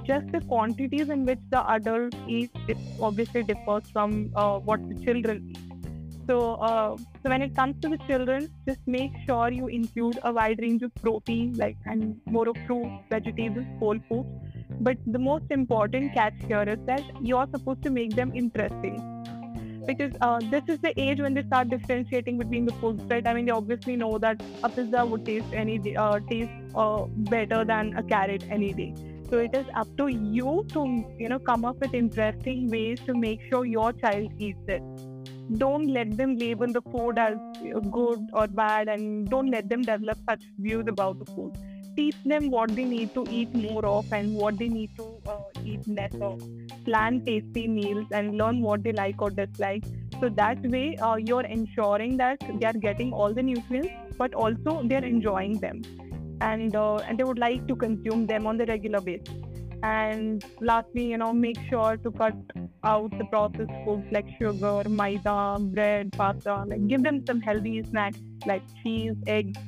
Just 0.06 0.34
the 0.34 0.42
quantities 0.42 1.08
in 1.08 1.26
which 1.26 1.40
the 1.50 1.66
adult 1.72 2.14
eats, 2.28 2.54
it 2.68 2.78
obviously 3.00 3.44
differs 3.44 3.84
from 3.94 4.30
uh, 4.36 4.60
what 4.60 4.82
the 4.90 4.96
children 5.06 5.48
eat. 5.52 5.67
So, 6.28 6.56
uh, 6.56 6.98
so 6.98 7.30
when 7.30 7.42
it 7.42 7.56
comes 7.56 7.82
to 7.82 7.90
the 7.90 7.98
children, 8.00 8.50
just 8.68 8.82
make 8.86 9.12
sure 9.26 9.50
you 9.50 9.68
include 9.68 10.20
a 10.24 10.34
wide 10.34 10.60
range 10.62 10.84
of 10.84 10.94
protein, 10.96 11.54
like 11.58 11.78
and 11.86 12.20
more 12.26 12.50
of 12.50 12.58
fruits, 12.68 12.92
vegetables, 13.10 13.66
whole 13.80 13.98
foods. 14.10 14.28
But 14.82 14.98
the 15.06 15.20
most 15.20 15.46
important 15.52 16.14
catch 16.14 16.34
here 16.46 16.64
is 16.64 16.80
that 16.86 17.02
you 17.22 17.38
are 17.38 17.48
supposed 17.50 17.82
to 17.84 17.90
make 17.90 18.14
them 18.16 18.34
interesting, 18.36 19.00
because 19.88 20.12
uh, 20.20 20.42
this 20.52 20.64
is 20.68 20.80
the 20.80 20.94
age 21.00 21.22
when 21.22 21.34
they 21.34 21.44
start 21.44 21.70
differentiating 21.70 22.38
between 22.38 22.66
the 22.66 22.74
foods, 22.74 23.02
right? 23.06 23.26
I 23.26 23.34
mean, 23.34 23.46
they 23.46 23.52
obviously 23.52 23.96
know 23.96 24.18
that 24.18 24.42
a 24.64 24.70
pizza 24.70 25.06
would 25.06 25.26
taste 25.26 25.54
any 25.54 25.78
day, 25.78 25.96
uh, 25.96 26.20
taste 26.30 26.52
uh, 26.76 27.06
better 27.36 27.64
than 27.64 27.96
a 27.96 28.04
carrot 28.04 28.44
any 28.50 28.74
day. 28.74 28.94
So 29.30 29.38
it 29.40 29.56
is 29.56 29.66
up 29.76 29.88
to 29.98 30.08
you 30.08 30.66
to 30.74 31.06
you 31.18 31.30
know 31.30 31.40
come 31.40 31.64
up 31.64 31.78
with 31.80 31.94
interesting 31.94 32.70
ways 32.70 33.00
to 33.06 33.14
make 33.14 33.40
sure 33.50 33.66
your 33.66 33.94
child 33.94 34.32
eats 34.38 34.60
it 34.68 34.82
don't 35.56 35.88
let 35.88 36.18
them 36.18 36.36
label 36.38 36.68
the 36.68 36.82
food 36.82 37.18
as 37.18 37.38
good 37.92 38.20
or 38.34 38.48
bad 38.48 38.90
and 38.90 39.30
don't 39.30 39.50
let 39.50 39.70
them 39.70 39.82
develop 39.82 40.18
such 40.30 40.44
views 40.58 40.86
about 40.88 41.20
the 41.20 41.26
food. 41.32 41.58
Teach 41.96 42.16
them 42.26 42.52
what 42.52 42.76
they 42.76 42.84
need 42.84 43.14
to 43.14 43.26
eat 43.30 43.54
more 43.56 43.86
of 43.86 44.12
and 44.12 44.36
what 44.36 44.58
they 44.58 44.68
need 44.68 44.96
to 44.98 45.06
uh, 45.26 45.40
eat 45.64 45.88
less 45.88 46.14
of. 46.22 46.42
Plan 46.86 47.24
tasty 47.26 47.68
meals 47.68 48.06
and 48.12 48.38
learn 48.38 48.62
what 48.62 48.84
they 48.84 48.92
like 48.92 49.22
or 49.22 49.32
dislike. 49.32 49.84
So 50.20 50.30
that 50.30 50.62
way 50.62 50.96
uh, 50.98 51.16
you're 51.16 51.46
ensuring 51.46 52.18
that 52.18 52.40
they 52.60 52.66
are 52.66 52.74
getting 52.74 53.14
all 53.14 53.34
the 53.34 53.42
nutrients 53.42 54.16
but 54.18 54.34
also 54.34 54.82
they're 54.84 55.06
enjoying 55.06 55.60
them. 55.60 55.82
And 56.42 56.76
uh, 56.76 56.98
and 56.98 57.18
they 57.18 57.24
would 57.24 57.40
like 57.40 57.68
to 57.68 57.76
consume 57.76 58.28
them 58.28 58.46
on 58.46 58.58
the 58.58 58.66
regular 58.66 59.02
basis 59.02 59.47
and 59.84 60.44
lastly 60.60 61.06
you 61.12 61.18
know 61.18 61.32
make 61.34 61.58
sure 61.70 61.98
to 61.98 62.12
cut 62.12 62.36
out 62.84 63.12
the 63.18 63.26
processed 63.26 63.72
foods 63.86 64.06
like 64.12 64.26
sugar, 64.40 64.84
maida, 64.90 65.58
bread, 65.60 66.12
pasta. 66.14 66.64
Like 66.68 66.88
give 66.88 67.04
them 67.04 67.24
some 67.26 67.42
healthy 67.42 67.84
snacks 67.84 68.20
like 68.46 68.64
cheese, 68.84 69.16
eggs, 69.28 69.60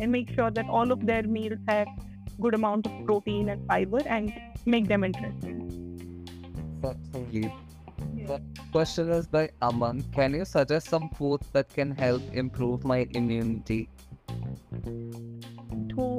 and 0.00 0.10
make 0.10 0.30
sure 0.34 0.50
that 0.50 0.68
all 0.68 0.90
of 0.90 1.06
their 1.06 1.22
meals 1.22 1.58
have 1.68 1.88
good 2.40 2.54
amount 2.54 2.86
of 2.86 2.92
protein 3.06 3.48
and 3.48 3.66
fiber 3.66 4.00
and 4.06 4.32
make 4.66 4.88
them 4.88 5.04
interesting. 5.04 5.60
Certainly. 6.82 7.52
The 8.26 8.40
question 8.72 9.10
is 9.10 9.26
by 9.26 9.50
Aman. 9.62 10.02
Can 10.12 10.34
you 10.34 10.44
suggest 10.44 10.88
some 10.88 11.08
foods 11.10 11.46
that 11.52 11.68
can 11.68 11.90
help 11.90 12.22
improve 12.32 12.84
my 12.84 13.06
immunity? 13.10 13.88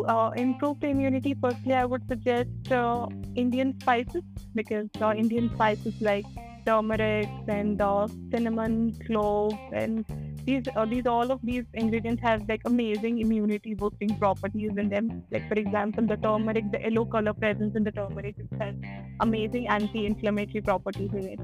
Uh, 0.08 0.32
improve 0.36 0.80
the 0.82 0.88
immunity, 0.88 1.36
firstly, 1.42 1.74
I 1.74 1.86
would 1.86 2.08
suggest 2.08 2.72
uh, 2.72 3.08
Indian 3.36 3.80
spices 3.82 4.22
because 4.54 4.88
uh, 5.02 5.14
Indian 5.14 5.50
spices 5.56 5.96
like 6.00 6.26
turmeric 6.66 7.28
and 7.48 7.82
uh, 7.82 8.08
cinnamon, 8.32 8.96
clove, 9.08 9.58
and 9.74 10.06
these 10.46 10.64
uh, 10.76 10.86
these 10.86 11.08
all 11.08 11.32
of 11.32 11.40
these 11.44 11.64
ingredients 11.74 12.22
have 12.22 12.48
like 12.48 12.62
amazing 12.66 13.20
immunity 13.20 13.74
boosting 13.74 14.16
properties 14.18 14.78
in 14.78 14.90
them. 14.90 15.24
Like 15.32 15.48
for 15.48 15.56
example, 15.56 16.06
the 16.06 16.18
turmeric, 16.18 16.72
the 16.72 16.82
yellow 16.82 17.06
color 17.06 17.34
presence 17.34 17.76
in 17.76 17.84
the 17.84 17.92
turmeric 17.92 18.36
has 18.60 18.76
amazing 19.22 19.68
anti-inflammatory 19.68 20.62
properties 20.62 21.12
in 21.14 21.26
it. 21.30 21.40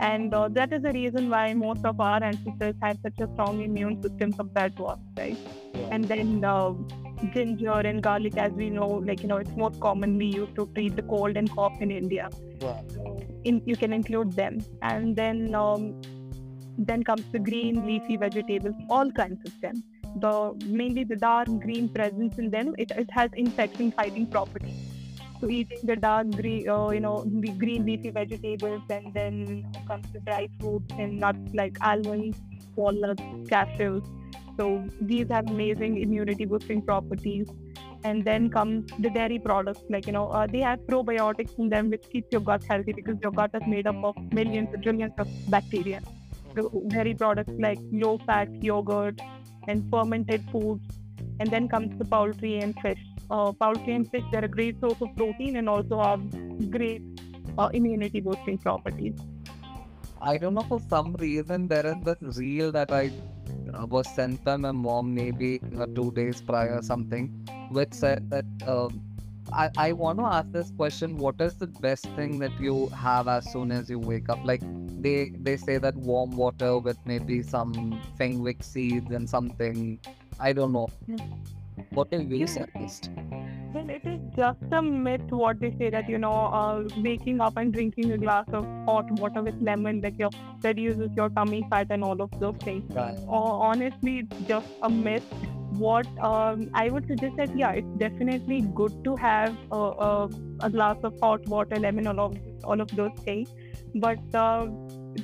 And 0.00 0.32
uh, 0.32 0.48
that 0.52 0.72
is 0.72 0.82
the 0.82 0.92
reason 0.92 1.28
why 1.28 1.52
most 1.52 1.84
of 1.84 2.00
our 2.00 2.22
ancestors 2.24 2.74
had 2.80 2.98
such 3.02 3.20
a 3.20 3.30
strong 3.34 3.60
immune 3.60 4.02
system 4.02 4.32
compared 4.32 4.74
to 4.78 4.86
us, 4.86 4.98
right? 5.18 5.36
And 5.90 6.04
then 6.04 6.42
uh, 6.42 6.72
ginger 7.34 7.80
and 7.90 8.02
garlic, 8.02 8.36
as 8.36 8.52
we 8.52 8.70
know, 8.70 8.88
like 8.88 9.22
you 9.22 9.28
know, 9.28 9.36
it's 9.36 9.56
more 9.56 9.70
commonly 9.70 10.26
used 10.26 10.54
to 10.56 10.66
treat 10.74 10.96
the 10.96 11.02
cold 11.02 11.36
and 11.36 11.50
cough 11.50 11.80
in 11.80 11.90
India. 11.90 12.28
In, 13.44 13.62
you 13.64 13.76
can 13.76 13.92
include 13.92 14.32
them, 14.32 14.58
and 14.82 15.16
then 15.16 15.54
um, 15.54 16.00
then 16.78 17.02
comes 17.02 17.24
the 17.32 17.38
green 17.38 17.86
leafy 17.86 18.16
vegetables, 18.16 18.74
all 18.88 19.10
kinds 19.10 19.40
of 19.46 19.60
them. 19.60 19.82
The 20.16 20.54
mainly 20.66 21.04
the 21.04 21.16
dark 21.16 21.48
green 21.60 21.88
presence 21.88 22.38
in 22.38 22.50
them, 22.50 22.74
it, 22.78 22.90
it 22.90 23.10
has 23.12 23.30
infection 23.34 23.92
fighting 23.92 24.26
properties. 24.26 24.74
So 25.40 25.48
eating 25.48 25.78
the 25.84 25.96
dark 25.96 26.30
green, 26.32 26.68
uh, 26.68 26.90
you 26.90 27.00
know, 27.00 27.24
the 27.24 27.52
green 27.52 27.86
leafy 27.86 28.10
vegetables, 28.10 28.82
and 28.90 29.14
then 29.14 29.72
comes 29.86 30.06
the 30.12 30.20
dry 30.20 30.48
fruits 30.60 30.92
and 30.98 31.18
nuts 31.18 31.54
like 31.54 31.78
almonds, 31.80 32.38
walnuts, 32.76 33.22
cashews. 33.48 34.04
So 34.58 34.84
these 35.00 35.28
have 35.30 35.48
amazing 35.48 36.00
immunity 36.02 36.44
boosting 36.44 36.82
properties. 36.82 37.48
And 38.02 38.24
then 38.24 38.48
comes 38.48 38.90
the 38.98 39.10
dairy 39.10 39.38
products, 39.38 39.82
like 39.90 40.06
you 40.06 40.12
know, 40.12 40.28
uh, 40.28 40.46
they 40.46 40.60
have 40.60 40.80
probiotics 40.80 41.58
in 41.58 41.68
them 41.68 41.90
which 41.90 42.08
keeps 42.10 42.32
your 42.32 42.40
gut 42.40 42.62
healthy 42.64 42.94
because 42.94 43.16
your 43.22 43.30
gut 43.30 43.50
is 43.54 43.66
made 43.66 43.86
up 43.86 44.02
of 44.02 44.16
millions, 44.32 44.70
trillions 44.82 45.12
of 45.18 45.28
bacteria. 45.50 46.00
Dairy 46.88 47.14
products 47.14 47.52
like 47.58 47.78
low-fat 47.92 48.48
yogurt 48.62 49.20
and 49.68 49.88
fermented 49.90 50.42
foods, 50.50 50.82
and 51.40 51.50
then 51.50 51.68
comes 51.68 51.98
the 51.98 52.04
poultry 52.06 52.60
and 52.60 52.74
fish. 52.80 52.98
Uh, 53.30 53.52
poultry 53.52 53.94
and 53.94 54.10
fish, 54.10 54.24
they're 54.32 54.46
a 54.46 54.48
great 54.48 54.80
source 54.80 55.00
of 55.02 55.14
protein 55.14 55.56
and 55.56 55.68
also 55.68 56.00
have 56.00 56.70
great 56.70 57.02
uh, 57.58 57.68
immunity 57.74 58.20
boosting 58.20 58.56
properties. 58.56 59.14
I 60.22 60.38
don't 60.38 60.54
know 60.54 60.62
for 60.62 60.80
some 60.88 61.14
reason 61.14 61.68
there 61.68 61.86
is 61.86 61.96
this 62.02 62.38
reel 62.38 62.72
that 62.72 62.90
I 62.90 63.10
uh, 63.74 63.86
was 63.86 64.08
sent 64.14 64.42
by 64.44 64.56
my 64.56 64.72
mom 64.72 65.14
maybe 65.14 65.60
uh, 65.78 65.86
two 65.94 66.10
days 66.12 66.40
prior 66.42 66.76
or 66.76 66.82
something, 66.82 67.28
which 67.70 67.92
said 67.92 68.28
that 68.30 68.44
um, 68.66 69.00
I 69.52 69.70
I 69.76 69.92
want 69.92 70.18
to 70.18 70.24
ask 70.24 70.50
this 70.52 70.70
question: 70.76 71.16
What 71.16 71.40
is 71.40 71.54
the 71.54 71.66
best 71.66 72.06
thing 72.16 72.38
that 72.40 72.52
you 72.60 72.88
have 72.88 73.28
as 73.28 73.50
soon 73.52 73.72
as 73.72 73.90
you 73.90 73.98
wake 73.98 74.28
up? 74.28 74.38
Like 74.44 74.62
they 75.00 75.32
they 75.40 75.56
say 75.56 75.78
that 75.78 75.96
warm 75.96 76.36
water 76.36 76.78
with 76.78 76.98
maybe 77.04 77.42
some 77.42 78.00
fenugreek 78.18 78.62
seeds 78.62 79.10
and 79.10 79.28
something. 79.28 79.98
I 80.38 80.52
don't 80.52 80.72
know. 80.72 80.88
What 81.90 82.10
do 82.10 82.18
you 82.18 82.46
suggest? 82.46 83.10
Well, 83.14 83.18
it 83.20 83.34
is 83.34 83.39
just 84.36 84.72
a 84.72 84.82
myth 84.82 85.30
what 85.30 85.60
they 85.60 85.70
say 85.78 85.90
that 85.90 86.08
you 86.08 86.18
know, 86.18 86.32
uh, 86.32 86.82
waking 86.98 87.40
up 87.40 87.56
and 87.56 87.72
drinking 87.72 88.12
a 88.12 88.18
glass 88.18 88.46
of 88.52 88.64
hot 88.86 89.10
water 89.12 89.42
with 89.42 89.60
lemon 89.60 90.00
like 90.00 90.18
your 90.18 90.30
reduces 90.62 91.10
your 91.16 91.28
tummy 91.30 91.66
fat 91.70 91.86
and 91.90 92.04
all 92.04 92.20
of 92.20 92.30
those 92.40 92.56
things. 92.56 92.84
Right. 92.94 93.16
Uh, 93.28 93.54
honestly, 93.68 94.18
it's 94.20 94.48
just 94.48 94.66
a 94.82 94.90
myth. 94.90 95.24
What 95.78 96.06
um, 96.18 96.68
I 96.74 96.90
would 96.90 97.06
suggest 97.06 97.36
that 97.36 97.56
yeah, 97.56 97.70
it's 97.72 97.98
definitely 97.98 98.62
good 98.74 99.04
to 99.04 99.16
have 99.16 99.56
a, 99.70 99.76
a, 99.76 100.30
a 100.60 100.70
glass 100.70 100.96
of 101.04 101.18
hot 101.20 101.46
water, 101.46 101.76
lemon, 101.76 102.06
all 102.06 102.20
of 102.20 102.38
all 102.64 102.80
of 102.80 102.94
those 102.96 103.12
things. 103.24 103.48
But 103.94 104.18
uh, 104.34 104.66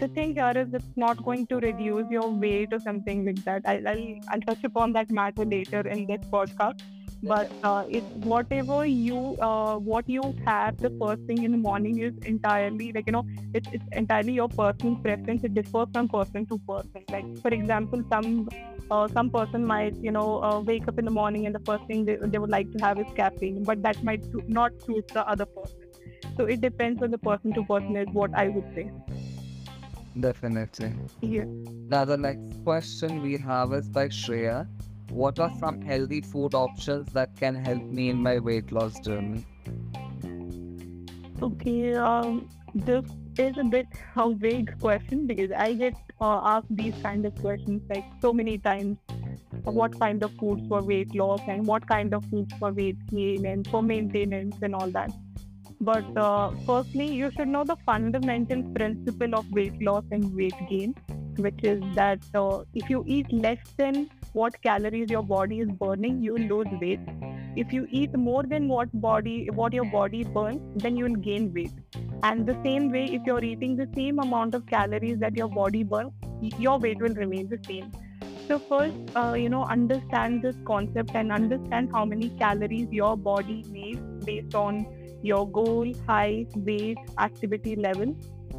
the 0.01 0.09
thing 0.09 0.35
here 0.35 0.53
is 0.57 0.73
it's 0.73 0.97
not 0.97 1.25
going 1.25 1.47
to 1.49 1.57
reduce 1.57 2.11
your 2.11 2.29
weight 2.29 2.73
or 2.73 2.81
something 2.81 3.25
like 3.25 3.45
that. 3.45 3.63
I'll, 3.65 3.89
I'll, 3.89 4.19
I'll 4.29 4.41
touch 4.41 4.65
upon 4.65 4.93
that 4.95 5.11
matter 5.11 5.45
later 5.45 5.81
in 5.81 6.07
this 6.07 6.21
podcast 6.31 6.81
but 7.23 7.51
uh, 7.63 7.85
it's 7.89 8.07
whatever 8.33 8.85
you 8.87 9.37
uh, 9.41 9.77
what 9.77 10.09
you 10.09 10.23
have 10.45 10.77
the 10.79 10.91
first 11.01 11.23
thing 11.23 11.43
in 11.45 11.53
the 11.53 11.59
morning 11.59 11.99
is 11.99 12.15
entirely 12.25 12.93
like 12.93 13.07
you 13.07 13.13
know 13.13 13.25
it's, 13.55 13.67
it's 13.73 13.85
entirely 13.93 14.33
your 14.33 14.49
personal 14.49 14.97
preference. 14.97 15.45
It 15.45 15.55
differs 15.55 15.89
from 15.93 16.09
person 16.09 16.47
to 16.47 16.59
person. 16.69 17.05
Like 17.11 17.25
for 17.43 17.49
example 17.49 18.03
some 18.13 18.49
uh, 18.91 19.09
some 19.09 19.31
person 19.31 19.65
might 19.65 19.95
you 19.97 20.13
know 20.13 20.43
uh, 20.43 20.61
wake 20.61 20.87
up 20.89 20.99
in 20.99 21.05
the 21.05 21.11
morning 21.11 21.47
and 21.47 21.55
the 21.55 21.61
first 21.61 21.85
thing 21.85 22.05
they, 22.05 22.17
they 22.21 22.39
would 22.39 22.51
like 22.51 22.71
to 22.73 22.79
have 22.79 22.99
is 22.99 23.07
caffeine 23.17 23.65
but 23.65 23.83
that 23.83 24.03
might 24.03 24.23
not 24.49 24.73
suit 24.85 25.05
the 25.13 25.27
other 25.29 25.47
person. 25.47 25.73
So 26.37 26.45
it 26.45 26.61
depends 26.61 27.03
on 27.03 27.11
the 27.11 27.19
person 27.19 27.53
to 27.55 27.65
person 27.65 27.97
is 27.97 28.09
what 28.13 28.31
i 28.35 28.49
would 28.49 28.75
say. 28.75 28.91
Definitely. 30.21 30.93
yeah 31.21 31.45
Now 31.89 32.05
the 32.05 32.17
next 32.17 32.65
question 32.65 33.23
we 33.23 33.37
have 33.37 33.73
is 33.73 33.89
by 33.89 34.09
Shreya. 34.09 34.67
What 35.11 35.39
are 35.39 35.53
some 35.59 35.81
healthy 35.81 36.21
food 36.21 36.55
options 36.55 37.13
that 37.13 37.37
can 37.37 37.55
help 37.55 37.83
me 37.83 38.11
in 38.11 38.23
my 38.23 38.39
weight 38.39 38.73
loss 38.73 38.99
journey? 39.01 39.45
Okay, 41.43 41.95
um, 41.95 42.49
this 42.75 43.05
is 43.39 43.57
a 43.59 43.65
bit 43.65 43.87
of 44.17 44.33
a 44.33 44.35
vague 44.35 44.79
question 44.81 45.27
because 45.27 45.51
I 45.53 45.75
get 45.75 45.95
uh, 46.21 46.41
asked 46.45 46.75
these 46.75 46.95
kind 47.03 47.27
of 47.27 47.35
questions 47.37 47.83
like 47.89 48.05
so 48.21 48.33
many 48.33 48.59
times. 48.59 48.99
What 49.65 49.99
kind 49.99 50.23
of 50.23 50.33
foods 50.37 50.67
for 50.69 50.83
weight 50.83 51.15
loss 51.15 51.41
and 51.49 51.67
what 51.67 51.87
kind 51.89 52.15
of 52.15 52.25
foods 52.27 52.55
for 52.59 52.73
weight 52.73 53.05
gain 53.09 53.47
and 53.47 53.67
for 53.67 53.83
maintenance 53.83 54.57
and 54.63 54.75
all 54.75 54.89
that. 54.91 55.11
But 55.81 56.17
uh, 56.17 56.53
firstly, 56.65 57.07
you 57.07 57.31
should 57.33 57.49
know 57.49 57.65
the 57.65 57.77
fundamental 57.85 58.63
principle 58.75 59.35
of 59.35 59.51
weight 59.53 59.83
loss 59.83 60.05
and 60.11 60.35
weight 60.35 60.55
gain, 60.69 60.95
which 61.37 61.65
is 61.65 61.83
that 61.95 62.21
uh, 62.35 62.63
if 62.75 62.89
you 62.89 63.05
eat 63.07 63.31
less 63.33 63.59
than 63.77 64.09
what 64.39 64.57
calories 64.63 65.11
your 65.11 65.23
body 65.23 65.61
is 65.61 65.69
burning, 65.83 66.23
you 66.23 66.35
will 66.35 66.49
lose 66.55 66.81
weight. 66.81 67.01
If 67.57 67.73
you 67.73 67.87
eat 67.91 68.17
more 68.17 68.43
than 68.43 68.69
what 68.69 68.89
body 69.01 69.37
what 69.61 69.73
your 69.73 69.87
body 69.93 70.25
burns, 70.25 70.83
then 70.83 70.97
you 70.97 71.05
will 71.05 71.23
gain 71.29 71.53
weight. 71.55 71.73
And 72.23 72.47
the 72.47 72.57
same 72.65 72.91
way, 72.97 73.05
if 73.19 73.31
you're 73.31 73.45
eating 73.53 73.77
the 73.77 73.89
same 73.95 74.19
amount 74.19 74.59
of 74.59 74.67
calories 74.67 75.19
that 75.21 75.37
your 75.37 75.49
body 75.49 75.83
burns, 75.83 76.13
your 76.67 76.79
weight 76.79 77.01
will 77.07 77.17
remain 77.23 77.49
the 77.49 77.59
same. 77.71 77.91
So 78.49 78.59
first, 78.59 79.17
uh, 79.17 79.35
you 79.45 79.49
know, 79.49 79.65
understand 79.65 80.43
this 80.43 80.57
concept 80.65 81.17
and 81.23 81.33
understand 81.33 81.91
how 81.93 82.05
many 82.05 82.31
calories 82.45 82.93
your 82.93 83.17
body 83.17 83.65
needs 83.69 84.01
based 84.25 84.55
on 84.55 84.87
your 85.23 85.49
goal, 85.51 85.93
height, 86.07 86.49
weight, 86.55 86.99
activity 87.19 87.75
level. 87.75 88.17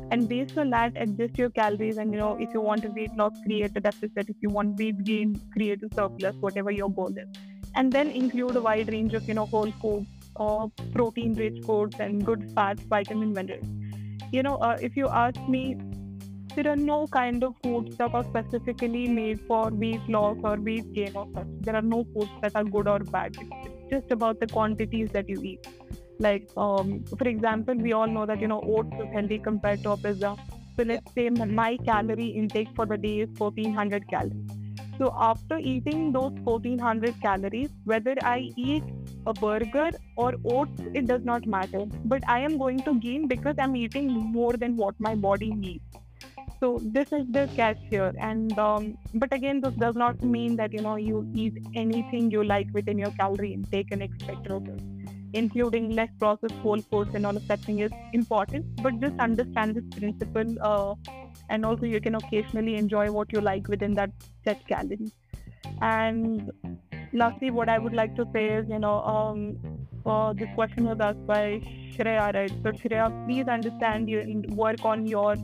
And 0.09 0.27
based 0.29 0.57
on 0.57 0.69
that, 0.69 0.93
adjust 0.95 1.37
your 1.37 1.49
calories. 1.49 1.97
And 1.97 2.11
you 2.11 2.17
know, 2.17 2.37
if 2.39 2.53
you 2.53 2.61
want 2.61 2.85
a 2.85 2.89
weight 2.89 3.15
loss, 3.15 3.33
create 3.45 3.71
a 3.75 3.79
deficit. 3.79 4.29
If 4.29 4.37
you 4.41 4.49
want 4.49 4.79
weight 4.79 5.03
gain, 5.03 5.39
create 5.51 5.83
a 5.83 5.93
surplus, 5.93 6.35
whatever 6.39 6.71
your 6.71 6.89
goal 6.89 7.13
is. 7.17 7.27
And 7.75 7.91
then 7.91 8.09
include 8.09 8.55
a 8.55 8.61
wide 8.61 8.91
range 8.91 9.13
of 9.13 9.27
you 9.27 9.33
know 9.33 9.45
whole 9.45 9.71
foods 9.71 10.07
or 10.35 10.71
protein-rich 10.93 11.63
foods 11.65 11.99
and 11.99 12.25
good 12.25 12.49
fats, 12.55 12.83
vitamin, 12.83 13.33
minerals. 13.33 13.65
You 14.31 14.43
know, 14.43 14.55
uh, 14.55 14.77
if 14.81 14.95
you 14.95 15.07
ask 15.07 15.39
me, 15.47 15.77
there 16.55 16.71
are 16.71 16.75
no 16.75 17.07
kind 17.07 17.43
of 17.43 17.55
foods 17.61 17.97
that 17.97 18.13
are 18.13 18.23
specifically 18.23 19.07
made 19.07 19.41
for 19.41 19.69
weight 19.69 20.07
loss 20.07 20.37
or 20.43 20.55
weight 20.57 20.91
gain 20.93 21.15
or 21.15 21.27
such. 21.33 21.47
There 21.61 21.75
are 21.75 21.81
no 21.81 22.05
foods 22.13 22.31
that 22.41 22.55
are 22.55 22.63
good 22.63 22.87
or 22.87 22.99
bad. 22.99 23.35
It's 23.39 23.91
just 23.91 24.11
about 24.11 24.39
the 24.39 24.47
quantities 24.47 25.09
that 25.11 25.29
you 25.29 25.41
eat. 25.41 25.67
Like, 26.19 26.49
um, 26.57 27.03
for 27.17 27.27
example, 27.27 27.75
we 27.75 27.93
all 27.93 28.07
know 28.07 28.25
that 28.25 28.41
you 28.41 28.47
know 28.47 28.61
oats 28.65 28.93
is 28.99 29.09
healthy 29.13 29.39
compared 29.39 29.83
to 29.83 29.91
a 29.91 29.97
pizza. 29.97 30.35
So 30.77 30.83
let's 30.83 31.13
say 31.13 31.29
my 31.29 31.77
calorie 31.85 32.29
intake 32.29 32.69
for 32.75 32.85
the 32.85 32.97
day 32.97 33.19
is 33.19 33.29
1400 33.37 34.09
calories. 34.09 34.51
So 34.97 35.13
after 35.19 35.57
eating 35.59 36.11
those 36.11 36.33
1400 36.43 37.21
calories, 37.21 37.69
whether 37.85 38.15
I 38.23 38.51
eat 38.55 38.83
a 39.27 39.33
burger 39.33 39.91
or 40.15 40.33
oats, 40.43 40.81
it 40.93 41.07
does 41.07 41.23
not 41.23 41.45
matter. 41.45 41.85
But 42.05 42.23
I 42.27 42.39
am 42.39 42.57
going 42.57 42.79
to 42.83 42.95
gain 42.99 43.27
because 43.27 43.55
I'm 43.59 43.75
eating 43.75 44.07
more 44.09 44.53
than 44.53 44.75
what 44.75 44.95
my 44.99 45.15
body 45.15 45.51
needs. 45.51 45.83
So 46.59 46.79
this 46.83 47.11
is 47.11 47.27
the 47.29 47.49
catch 47.55 47.79
here. 47.91 48.13
And 48.19 48.57
um, 48.57 48.97
but 49.13 49.31
again, 49.33 49.61
this 49.61 49.73
does 49.75 49.95
not 49.95 50.21
mean 50.23 50.55
that 50.57 50.73
you 50.73 50.81
know 50.81 50.95
you 50.95 51.27
eat 51.33 51.57
anything 51.75 52.31
you 52.31 52.43
like 52.43 52.67
within 52.73 52.97
your 52.97 53.11
calorie 53.11 53.53
intake 53.53 53.91
and 53.91 54.01
expect 54.01 54.49
results 54.49 54.96
including 55.33 55.91
less 55.91 56.09
processed 56.19 56.55
whole 56.55 56.81
foods 56.81 57.13
and 57.13 57.25
all 57.25 57.35
of 57.35 57.47
that 57.47 57.59
thing 57.61 57.79
is 57.79 57.91
important. 58.13 58.65
But 58.81 58.99
just 58.99 59.19
understand 59.19 59.75
this 59.75 59.83
principle, 59.99 60.55
uh, 60.61 60.95
and 61.49 61.65
also 61.65 61.85
you 61.85 62.01
can 62.01 62.15
occasionally 62.15 62.75
enjoy 62.75 63.11
what 63.11 63.31
you 63.31 63.41
like 63.41 63.67
within 63.67 63.93
that 63.95 64.11
set 64.43 64.65
calorie. 64.67 65.11
And 65.81 66.51
lastly, 67.13 67.51
what 67.51 67.69
I 67.69 67.77
would 67.77 67.93
like 67.93 68.15
to 68.15 68.25
say 68.33 68.47
is, 68.47 68.67
you 68.69 68.79
know, 68.79 69.01
um, 69.01 69.57
uh, 70.05 70.33
this 70.33 70.47
question 70.55 70.85
was 70.85 70.99
asked 70.99 71.25
by 71.27 71.61
Shreya, 71.93 72.33
right? 72.33 72.51
So 72.63 72.71
Shreya, 72.71 73.27
please 73.27 73.47
understand 73.47 74.09
you 74.09 74.43
work 74.49 74.85
on 74.85 75.05
your 75.05 75.35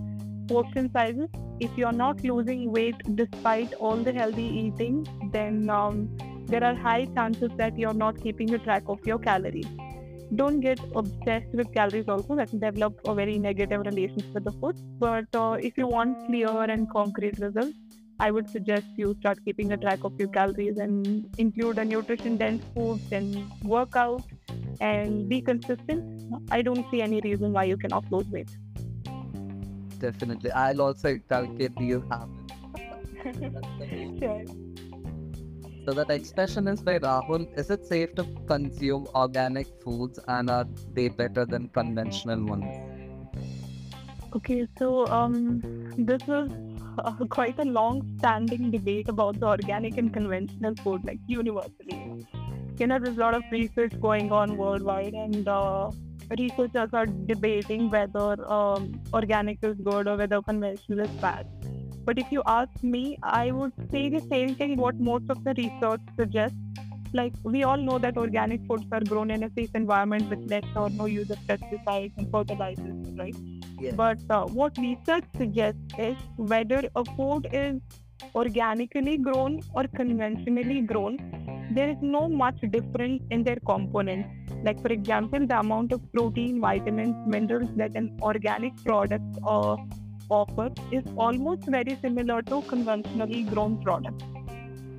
portion 0.47 0.91
sizes. 0.91 1.29
If 1.59 1.77
you're 1.77 1.91
not 1.91 2.23
losing 2.23 2.71
weight 2.71 2.95
despite 3.15 3.73
all 3.75 3.97
the 3.97 4.11
healthy 4.11 4.43
eating, 4.43 5.05
then 5.31 5.69
um, 5.69 6.09
there 6.47 6.63
are 6.63 6.75
high 6.75 7.05
chances 7.15 7.51
that 7.57 7.77
you're 7.77 7.93
not 7.93 8.21
keeping 8.21 8.53
a 8.53 8.59
track 8.59 8.83
of 8.87 8.99
your 9.05 9.19
calories. 9.19 9.67
Don't 10.35 10.61
get 10.61 10.79
obsessed 10.95 11.53
with 11.53 11.71
calories 11.73 12.07
also, 12.07 12.35
that 12.35 12.51
develop 12.59 12.99
a 13.05 13.13
very 13.13 13.37
negative 13.37 13.81
relationship 13.81 14.33
with 14.33 14.43
the 14.43 14.51
food. 14.53 14.75
But 14.99 15.25
uh, 15.35 15.57
if 15.59 15.77
you 15.77 15.87
want 15.87 16.25
clear 16.25 16.49
and 16.63 16.89
concrete 16.89 17.39
results, 17.39 17.77
I 18.19 18.31
would 18.31 18.49
suggest 18.49 18.85
you 18.95 19.15
start 19.19 19.39
keeping 19.43 19.71
a 19.73 19.77
track 19.77 20.03
of 20.03 20.13
your 20.19 20.29
calories 20.29 20.77
and 20.77 21.27
include 21.37 21.77
a 21.77 21.85
nutrition 21.85 22.37
dense 22.37 22.63
foods 22.73 23.11
and 23.11 23.51
workout 23.63 24.23
and 24.79 25.27
be 25.29 25.41
consistent. 25.41 26.23
I 26.49 26.61
don't 26.61 26.85
see 26.89 27.01
any 27.01 27.21
reason 27.21 27.53
why 27.53 27.65
you 27.65 27.77
cannot 27.77 28.11
lose 28.11 28.27
weight. 28.27 28.49
Definitely. 29.99 30.51
I'll 30.51 30.81
also 30.81 31.17
calculate 31.29 31.75
these 31.77 32.01
habits. 32.09 32.53
sure. 34.19 34.43
So 35.85 35.91
the 35.91 36.05
next 36.05 36.33
question 36.33 36.69
is 36.69 36.81
by 36.81 36.97
Rahul. 36.99 37.45
Is 37.57 37.69
it 37.69 37.85
safe 37.85 38.15
to 38.15 38.23
consume 38.47 39.05
organic 39.13 39.67
foods 39.83 40.17
and 40.29 40.49
are 40.49 40.65
they 40.93 41.09
better 41.09 41.45
than 41.45 41.67
conventional 41.69 42.45
ones? 42.45 42.93
Okay, 44.33 44.65
so 44.79 45.05
um, 45.07 45.61
this 45.97 46.21
is 46.23 46.51
uh, 46.99 47.11
quite 47.29 47.59
a 47.59 47.65
long-standing 47.65 48.71
debate 48.71 49.09
about 49.09 49.39
the 49.41 49.45
organic 49.45 49.97
and 49.97 50.13
conventional 50.13 50.73
food, 50.83 51.03
like 51.03 51.19
universally. 51.27 52.25
You 52.79 52.87
know, 52.87 52.97
there's 52.97 53.17
a 53.17 53.19
lot 53.19 53.33
of 53.33 53.43
research 53.51 53.99
going 53.99 54.31
on 54.31 54.55
worldwide, 54.55 55.13
and 55.13 55.47
uh, 55.47 55.91
researchers 56.39 56.89
are 56.93 57.05
debating 57.05 57.89
whether 57.89 58.49
um, 58.49 59.01
organic 59.13 59.59
is 59.61 59.77
good 59.83 60.07
or 60.07 60.15
whether 60.15 60.41
conventional 60.41 61.01
is 61.01 61.11
bad. 61.21 61.45
But 62.05 62.19
if 62.19 62.31
you 62.31 62.43
ask 62.45 62.71
me, 62.83 63.17
I 63.23 63.51
would 63.51 63.73
say 63.91 64.09
the 64.09 64.21
same 64.29 64.55
thing 64.55 64.75
what 64.77 64.99
most 64.99 65.29
of 65.29 65.43
the 65.43 65.53
research 65.57 66.01
suggests. 66.19 66.57
Like 67.13 67.33
we 67.43 67.63
all 67.63 67.77
know 67.77 67.99
that 67.99 68.17
organic 68.17 68.61
foods 68.67 68.87
are 68.91 68.99
grown 68.99 69.29
in 69.31 69.43
a 69.43 69.49
safe 69.55 69.69
environment 69.75 70.29
with 70.29 70.39
less 70.49 70.63
or 70.75 70.89
no 70.89 71.05
use 71.05 71.29
of 71.29 71.37
pesticides 71.47 72.11
and 72.17 72.29
fertilizers, 72.31 73.11
right? 73.17 73.35
Yes. 73.79 73.93
But 73.95 74.19
uh, 74.29 74.45
what 74.47 74.77
research 74.77 75.23
suggests 75.37 75.79
is 75.97 76.15
whether 76.37 76.81
a 76.95 77.05
food 77.05 77.47
is 77.53 77.79
organically 78.35 79.17
grown 79.17 79.61
or 79.73 79.85
conventionally 79.95 80.81
grown, 80.81 81.17
there 81.71 81.89
is 81.89 81.97
no 82.01 82.27
much 82.27 82.59
difference 82.71 83.21
in 83.29 83.43
their 83.43 83.57
components. 83.65 84.29
Like, 84.63 84.81
for 84.81 84.91
example, 84.91 85.45
the 85.45 85.59
amount 85.59 85.91
of 85.91 86.01
protein, 86.13 86.59
vitamins, 86.61 87.15
minerals 87.27 87.69
that 87.75 87.95
an 87.95 88.17
organic 88.21 88.75
product 88.83 89.23
uh, 89.45 89.75
offer 90.29 90.69
is 90.91 91.03
almost 91.17 91.65
very 91.65 91.97
similar 92.01 92.41
to 92.43 92.61
conventionally 92.63 93.43
grown 93.43 93.81
products. 93.81 94.23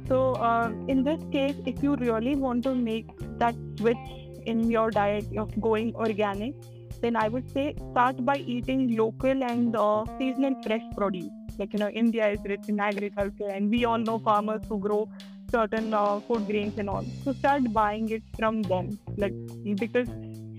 So, 0.08 0.34
uh, 0.34 0.70
in 0.88 1.02
this 1.02 1.20
case, 1.32 1.56
if 1.66 1.82
you 1.82 1.96
really 1.96 2.36
want 2.36 2.64
to 2.64 2.74
make 2.74 3.06
that 3.38 3.54
switch 3.78 3.96
in 4.44 4.70
your 4.70 4.90
diet 4.90 5.26
of 5.38 5.58
going 5.60 5.94
organic, 5.94 6.54
then 7.00 7.16
I 7.16 7.28
would 7.28 7.50
say 7.50 7.74
start 7.90 8.24
by 8.24 8.36
eating 8.36 8.96
local 8.96 9.42
and 9.42 9.74
uh, 9.74 10.04
seasonal 10.18 10.54
fresh 10.62 10.82
produce. 10.96 11.30
Like, 11.58 11.72
you 11.72 11.78
know, 11.78 11.88
India 11.88 12.28
is 12.28 12.38
rich 12.44 12.68
in 12.68 12.80
agriculture, 12.80 13.48
and 13.48 13.70
we 13.70 13.84
all 13.84 13.98
know 13.98 14.18
farmers 14.18 14.62
who 14.68 14.78
grow 14.78 15.08
certain 15.50 15.94
uh, 15.94 16.20
food 16.20 16.46
grains 16.46 16.78
and 16.78 16.90
all. 16.90 17.04
So, 17.24 17.32
start 17.32 17.72
buying 17.72 18.10
it 18.10 18.22
from 18.38 18.62
them. 18.62 18.98
Like, 19.16 19.32
because 19.76 20.08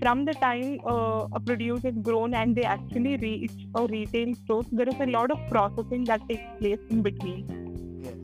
from 0.00 0.24
the 0.24 0.34
time 0.34 0.80
uh, 0.86 1.26
a 1.32 1.40
produce 1.40 1.84
is 1.84 1.94
grown 2.02 2.34
and 2.34 2.54
they 2.54 2.62
actually 2.62 3.16
reach 3.16 3.52
a 3.74 3.86
retail 3.86 4.34
store, 4.34 4.62
there 4.72 4.88
is 4.88 5.00
a 5.00 5.06
lot 5.06 5.30
of 5.30 5.38
processing 5.50 6.04
that 6.04 6.28
takes 6.28 6.44
place 6.58 6.78
in 6.90 7.02
between. 7.02 7.66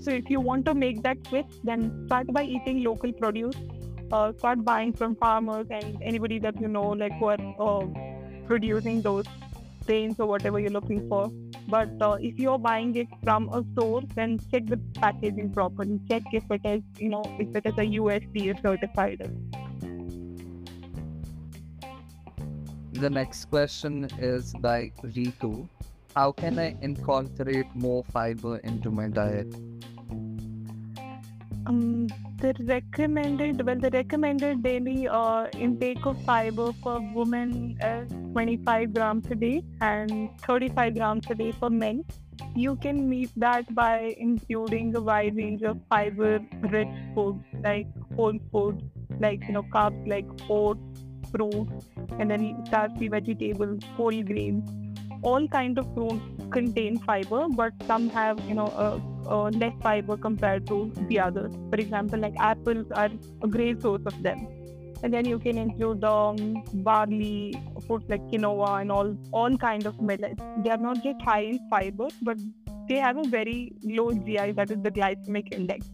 So 0.00 0.10
if 0.10 0.28
you 0.28 0.40
want 0.40 0.64
to 0.66 0.74
make 0.74 1.02
that 1.02 1.18
switch, 1.26 1.46
then 1.64 2.06
start 2.06 2.26
by 2.32 2.44
eating 2.44 2.84
local 2.84 3.12
produce. 3.12 3.56
Uh, 4.10 4.32
start 4.38 4.64
buying 4.64 4.92
from 4.92 5.16
farmers 5.16 5.66
and 5.70 5.96
anybody 6.02 6.38
that 6.38 6.60
you 6.60 6.68
know, 6.68 6.90
like 6.90 7.12
who 7.18 7.26
are 7.26 7.54
uh, 7.58 7.86
producing 8.46 9.00
those 9.00 9.24
grains 9.86 10.20
or 10.20 10.26
whatever 10.26 10.60
you're 10.60 10.70
looking 10.70 11.08
for. 11.08 11.30
But 11.68 11.90
uh, 12.00 12.18
if 12.20 12.38
you're 12.38 12.58
buying 12.58 12.94
it 12.96 13.06
from 13.22 13.48
a 13.48 13.64
store, 13.72 14.02
then 14.14 14.38
check 14.50 14.66
the 14.66 14.78
packaging 14.94 15.52
properly. 15.52 16.00
Check 16.08 16.22
if 16.32 16.44
it 16.50 16.60
is, 16.64 16.82
you 16.98 17.08
know, 17.08 17.22
if 17.38 17.54
it 17.56 17.64
is 17.64 17.74
a 17.74 17.86
USDA 17.98 18.60
certified. 18.60 19.30
The 23.02 23.10
next 23.10 23.46
question 23.46 24.08
is 24.20 24.54
by 24.60 24.92
Ritu. 25.02 25.68
How 26.14 26.30
can 26.30 26.56
I 26.60 26.76
incorporate 26.82 27.66
more 27.74 28.04
fiber 28.04 28.58
into 28.58 28.92
my 28.92 29.08
diet? 29.08 29.52
Um, 31.66 32.06
the 32.38 32.54
recommended, 32.60 33.66
well, 33.66 33.80
the 33.80 33.90
recommended 33.90 34.62
daily 34.62 35.08
uh, 35.08 35.48
intake 35.58 36.06
of 36.06 36.22
fiber 36.22 36.72
for 36.74 37.00
women 37.12 37.76
is 37.82 38.08
25 38.34 38.94
grams 38.94 39.26
a 39.32 39.34
day 39.34 39.64
and 39.80 40.30
35 40.42 40.94
grams 40.94 41.28
a 41.28 41.34
day 41.34 41.50
for 41.50 41.70
men. 41.70 42.04
you 42.54 42.76
can 42.76 43.08
meet 43.08 43.30
that 43.42 43.74
by 43.74 44.14
including 44.24 44.94
a 44.94 45.00
wide 45.00 45.36
range 45.36 45.62
of 45.62 45.78
fiber-rich 45.88 46.96
foods 47.14 47.44
like 47.64 47.88
whole 48.16 48.38
foods, 48.52 48.84
like 49.18 49.48
you 49.48 49.54
know 49.54 49.62
carbs 49.74 50.08
like 50.14 50.26
oats, 50.48 51.04
fruits, 51.32 51.86
and 52.18 52.30
then 52.30 52.64
starchy 52.66 53.08
vegetables, 53.08 53.80
whole 53.96 54.22
grains. 54.22 54.68
All 55.22 55.46
kind 55.46 55.78
of 55.78 55.92
fruits 55.94 56.24
contain 56.50 56.98
fiber, 56.98 57.46
but 57.48 57.72
some 57.86 58.08
have 58.10 58.40
you 58.48 58.54
know 58.54 58.66
a, 58.86 59.00
a 59.28 59.50
less 59.50 59.74
fiber 59.82 60.16
compared 60.16 60.66
to 60.66 60.90
the 61.08 61.20
others. 61.20 61.52
For 61.70 61.76
example, 61.76 62.18
like 62.18 62.34
apples 62.38 62.90
are 62.90 63.10
a 63.42 63.46
great 63.46 63.80
source 63.82 64.02
of 64.06 64.20
them 64.22 64.48
and 65.02 65.12
then 65.12 65.24
you 65.24 65.38
can 65.38 65.58
include 65.58 66.04
um, 66.04 66.62
barley 66.88 67.54
foods 67.86 68.04
like 68.08 68.22
quinoa 68.28 68.80
and 68.80 68.92
all 68.92 69.16
all 69.32 69.56
kind 69.56 69.86
of 69.86 70.00
millets 70.00 70.42
they 70.64 70.70
are 70.70 70.82
not 70.88 71.02
just 71.02 71.20
high 71.22 71.42
in 71.52 71.58
fiber 71.70 72.08
but 72.22 72.38
they 72.88 72.96
have 72.96 73.16
a 73.16 73.24
very 73.34 73.72
low 73.82 74.12
gi 74.12 74.52
that 74.60 74.70
is 74.70 74.82
the 74.82 74.90
glycemic 74.90 75.52
index 75.52 75.90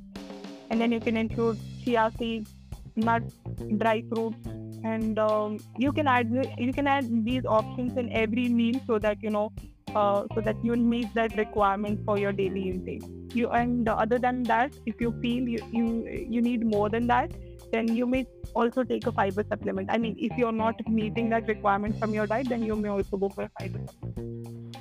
and 0.71 0.81
then 0.81 0.93
you 0.93 1.01
can 1.01 1.17
include 1.17 1.59
chia 1.83 2.11
seeds 2.19 2.55
nuts 2.97 3.35
dry 3.79 4.03
fruits 4.11 4.58
and 4.85 5.19
um, 5.19 5.59
you 5.77 5.93
can 5.93 6.07
add 6.07 6.31
you 6.59 6.73
can 6.73 6.87
add 6.87 7.25
these 7.25 7.45
options 7.45 7.97
in 7.97 8.13
every 8.13 8.49
meal 8.49 8.81
so 8.87 8.99
that 8.99 9.23
you 9.23 9.31
know 9.31 9.53
uh, 9.95 10.25
so 10.35 10.41
that 10.41 10.57
you'll 10.63 10.89
meet 10.95 11.13
that 11.15 11.37
requirement 11.37 12.01
for 12.05 12.19
your 12.19 12.33
daily 12.33 12.69
intake 12.71 13.03
you 13.35 13.49
and 13.51 13.89
other 13.89 14.19
than 14.19 14.43
that 14.43 14.73
if 14.87 15.01
you 15.01 15.13
feel 15.21 15.49
you 15.49 15.59
you, 15.73 16.27
you 16.29 16.41
need 16.41 16.65
more 16.65 16.89
than 16.89 17.07
that 17.07 17.31
then 17.73 17.95
you 17.95 18.07
may 18.07 18.27
also 18.55 18.83
take 18.83 19.07
a 19.07 19.13
fiber 19.13 19.45
supplement. 19.49 19.91
I 19.91 19.99
mean, 19.99 20.17
if 20.19 20.37
you're 20.39 20.53
not 20.53 20.89
meeting 20.89 21.29
that 21.31 21.47
requirement 21.47 21.99
from 21.99 22.15
your 22.15 22.27
diet, 22.27 22.49
then 22.49 22.63
you 22.63 22.77
may 22.77 22.89
also 22.89 23.17
go 23.17 23.29
for 23.29 23.45
a 23.45 23.51
fiber 23.61 23.81
supplement. 23.87 24.77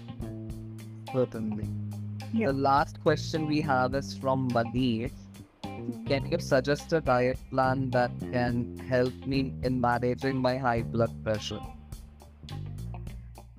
Certainly. 1.14 1.68
Yeah. 2.34 2.48
The 2.48 2.54
last 2.54 3.02
question 3.02 3.48
we 3.48 3.62
have 3.62 3.96
is 3.96 4.18
from 4.18 4.50
Manish. 4.52 5.12
Can 6.06 6.26
you 6.32 6.40
suggest 6.40 6.94
a 6.94 7.02
diet 7.02 7.40
plan 7.50 7.90
that 7.92 8.12
can 8.32 8.78
help 8.90 9.14
me 9.26 9.54
in 9.64 9.80
managing 9.80 10.38
my 10.38 10.58
high 10.58 10.82
blood 10.82 11.12
pressure? 11.24 11.60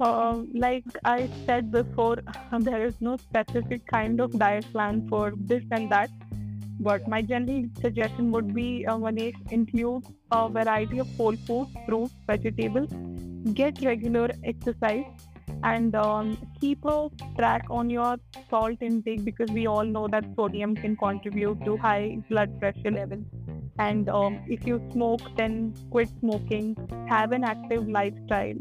Uh, 0.01 0.43
like 0.55 0.85
I 1.05 1.29
said 1.45 1.73
before, 1.73 2.19
there 2.61 2.85
is 2.85 3.01
no 3.01 3.17
specific 3.17 3.87
kind 3.87 4.21
of 4.21 4.39
diet 4.39 4.67
plan 4.73 5.09
for 5.09 5.33
this 5.37 5.65
and 5.71 5.91
that. 5.91 6.11
But 6.81 7.09
my 7.09 7.23
general 7.23 7.65
suggestion 7.81 8.31
would 8.31 8.55
be 8.55 8.87
uh, 8.87 8.97
Manish, 8.97 9.35
include 9.51 10.05
a 10.31 10.49
variety 10.49 10.99
of 11.01 11.09
whole 11.17 11.35
foods, 11.35 11.71
fruits, 11.87 12.15
vegetables, 12.27 12.89
get 13.55 13.83
regular 13.83 14.31
exercise, 14.45 15.05
and 15.63 15.95
um, 15.95 16.39
keep 16.61 16.85
a 16.85 17.09
track 17.37 17.67
on 17.71 17.91
your 17.91 18.17
salt 18.49 18.81
intake 18.81 19.25
because 19.25 19.51
we 19.51 19.67
all 19.67 19.85
know 19.85 20.09
that 20.09 20.25
sodium 20.37 20.75
can 20.75 20.97
contribute 20.97 21.65
to 21.65 21.77
high 21.77 22.19
blood 22.29 22.59
pressure 22.61 22.91
levels. 22.91 23.25
And 23.79 24.09
um, 24.09 24.41
if 24.49 24.67
you 24.67 24.83
smoke, 24.93 25.21
then 25.37 25.75
quit 25.91 26.09
smoking, 26.21 26.77
have 27.09 27.33
an 27.33 27.45
active 27.45 27.89
lifestyle, 27.89 28.55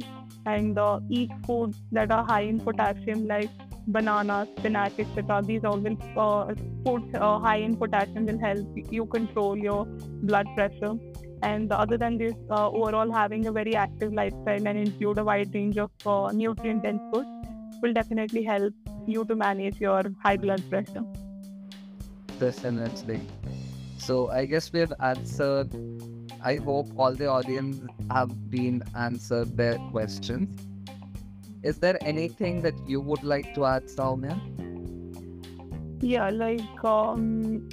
and 0.45 0.77
uh, 0.77 0.99
eat 1.09 1.31
foods 1.45 1.77
that 1.91 2.11
are 2.11 2.23
high 2.23 2.41
in 2.41 2.59
potassium, 2.59 3.27
like 3.27 3.49
bananas, 3.87 4.47
spinach, 4.57 4.93
etc. 4.99 5.41
These 5.43 5.63
all 5.63 5.79
will 5.79 5.97
uh, 6.17 6.53
foods 6.85 7.15
uh, 7.15 7.39
high 7.39 7.57
in 7.57 7.75
potassium 7.75 8.25
will 8.25 8.39
help 8.39 8.67
you 8.91 9.05
control 9.05 9.57
your 9.57 9.85
blood 9.85 10.47
pressure. 10.55 10.93
And 11.41 11.71
other 11.71 11.97
than 11.97 12.17
this, 12.17 12.33
uh, 12.49 12.69
overall 12.69 13.11
having 13.11 13.45
a 13.45 13.51
very 13.51 13.75
active 13.75 14.13
lifestyle 14.13 14.67
and 14.67 14.77
include 14.77 15.19
a 15.19 15.23
wide 15.23 15.53
range 15.53 15.77
of 15.77 15.91
uh, 16.05 16.31
nutrient 16.31 16.83
dense 16.83 17.01
foods 17.13 17.27
will 17.81 17.93
definitely 17.93 18.43
help 18.43 18.73
you 19.05 19.23
to 19.25 19.35
manage 19.35 19.79
your 19.79 20.03
high 20.21 20.37
blood 20.37 20.63
pressure. 20.69 21.03
Definitely. 22.39 23.21
So 23.97 24.29
I 24.29 24.45
guess 24.45 24.71
we've 24.71 24.93
answered. 24.99 25.73
I 26.43 26.55
hope 26.55 26.87
all 26.97 27.13
the 27.13 27.27
audience 27.27 27.81
have 28.11 28.49
been 28.49 28.83
answered 28.95 29.57
their 29.57 29.77
questions. 29.91 30.59
Is 31.63 31.79
there 31.79 31.97
anything 32.01 32.61
that 32.61 32.75
you 32.87 33.01
would 33.01 33.23
like 33.23 33.53
to 33.55 33.65
add, 33.65 33.87
Soumya? 33.87 34.39
Yeah, 36.01 36.29
like 36.29 36.83
um, 36.83 37.67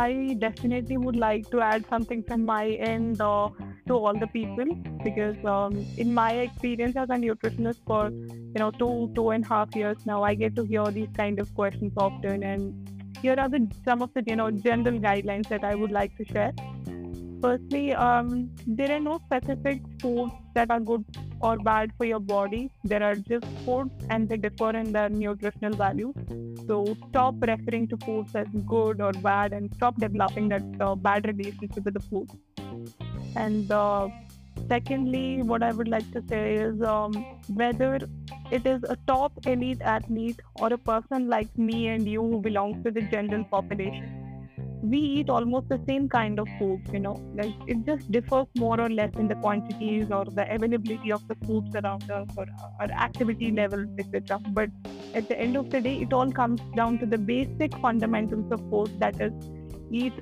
I 0.00 0.36
definitely 0.38 0.96
would 0.96 1.16
like 1.16 1.50
to 1.50 1.60
add 1.60 1.84
something 1.90 2.22
from 2.22 2.44
my 2.44 2.66
end 2.88 3.20
uh, 3.20 3.48
to 3.88 3.94
all 3.94 4.14
the 4.18 4.28
people 4.28 4.66
because 5.02 5.44
um, 5.44 5.84
in 5.96 6.14
my 6.14 6.30
experience 6.42 6.94
as 6.96 7.10
a 7.10 7.14
nutritionist 7.14 7.80
for 7.84 8.10
you 8.10 8.60
know 8.62 8.70
two 8.70 9.10
two 9.16 9.30
and 9.30 9.44
a 9.44 9.48
half 9.48 9.74
years 9.74 10.06
now, 10.06 10.22
I 10.22 10.34
get 10.34 10.54
to 10.56 10.64
hear 10.64 10.84
these 10.98 11.08
kind 11.16 11.40
of 11.40 11.52
questions 11.54 11.92
often, 11.96 12.44
and 12.44 13.18
here 13.22 13.34
are 13.38 13.48
the 13.48 13.66
some 13.84 14.02
of 14.02 14.14
the 14.14 14.22
you 14.26 14.36
know 14.36 14.50
general 14.52 15.00
guidelines 15.00 15.48
that 15.48 15.64
I 15.64 15.74
would 15.74 15.90
like 15.90 16.16
to 16.18 16.24
share. 16.32 16.52
Firstly, 17.42 17.92
um, 17.94 18.50
there 18.66 18.92
are 18.92 19.00
no 19.00 19.18
specific 19.26 19.82
foods 20.00 20.32
that 20.54 20.70
are 20.70 20.80
good 20.80 21.04
or 21.40 21.56
bad 21.56 21.92
for 21.96 22.04
your 22.04 22.20
body. 22.20 22.70
There 22.84 23.02
are 23.02 23.14
just 23.14 23.46
foods 23.64 23.92
and 24.10 24.28
they 24.28 24.36
differ 24.36 24.70
in 24.70 24.92
their 24.92 25.08
nutritional 25.08 25.74
value. 25.74 26.12
So 26.66 26.96
stop 27.08 27.34
referring 27.40 27.88
to 27.88 27.96
foods 27.98 28.34
as 28.34 28.46
good 28.66 29.00
or 29.00 29.12
bad 29.12 29.52
and 29.52 29.72
stop 29.74 29.96
developing 29.96 30.48
that 30.48 30.62
uh, 30.80 30.94
bad 30.94 31.26
relationship 31.26 31.84
with 31.84 31.94
the 31.94 32.00
food. 32.00 32.28
And 33.36 33.70
uh, 33.70 34.08
secondly, 34.68 35.42
what 35.42 35.62
I 35.62 35.72
would 35.72 35.88
like 35.88 36.10
to 36.12 36.22
say 36.28 36.54
is 36.56 36.82
um, 36.82 37.12
whether 37.54 38.00
it 38.50 38.66
is 38.66 38.82
a 38.88 38.96
top 39.06 39.32
elite 39.46 39.82
athlete 39.82 40.40
or 40.56 40.72
a 40.72 40.78
person 40.78 41.28
like 41.28 41.56
me 41.56 41.88
and 41.88 42.08
you 42.08 42.22
who 42.22 42.40
belongs 42.40 42.82
to 42.84 42.90
the 42.90 43.02
general 43.02 43.44
population 43.44 44.17
we 44.82 44.98
eat 44.98 45.28
almost 45.28 45.68
the 45.68 45.80
same 45.88 46.08
kind 46.08 46.38
of 46.38 46.48
food, 46.58 46.80
you 46.92 47.00
know, 47.00 47.16
like 47.34 47.52
it 47.66 47.84
just 47.84 48.10
differs 48.10 48.46
more 48.56 48.80
or 48.80 48.88
less 48.88 49.10
in 49.16 49.28
the 49.28 49.34
quantities 49.36 50.10
or 50.10 50.24
the 50.24 50.52
availability 50.54 51.10
of 51.10 51.26
the 51.28 51.34
foods 51.46 51.74
around 51.74 52.10
us 52.10 52.28
or 52.36 52.46
our 52.80 52.90
activity 52.90 53.50
levels, 53.50 53.88
etc. 53.98 54.40
But 54.50 54.70
at 55.14 55.28
the 55.28 55.38
end 55.38 55.56
of 55.56 55.70
the 55.70 55.80
day, 55.80 55.96
it 56.02 56.12
all 56.12 56.30
comes 56.30 56.60
down 56.76 56.98
to 56.98 57.06
the 57.06 57.18
basic 57.18 57.76
fundamentals 57.78 58.52
of 58.52 58.60
food 58.70 59.00
that 59.00 59.20
is, 59.20 59.32
eat 59.90 60.12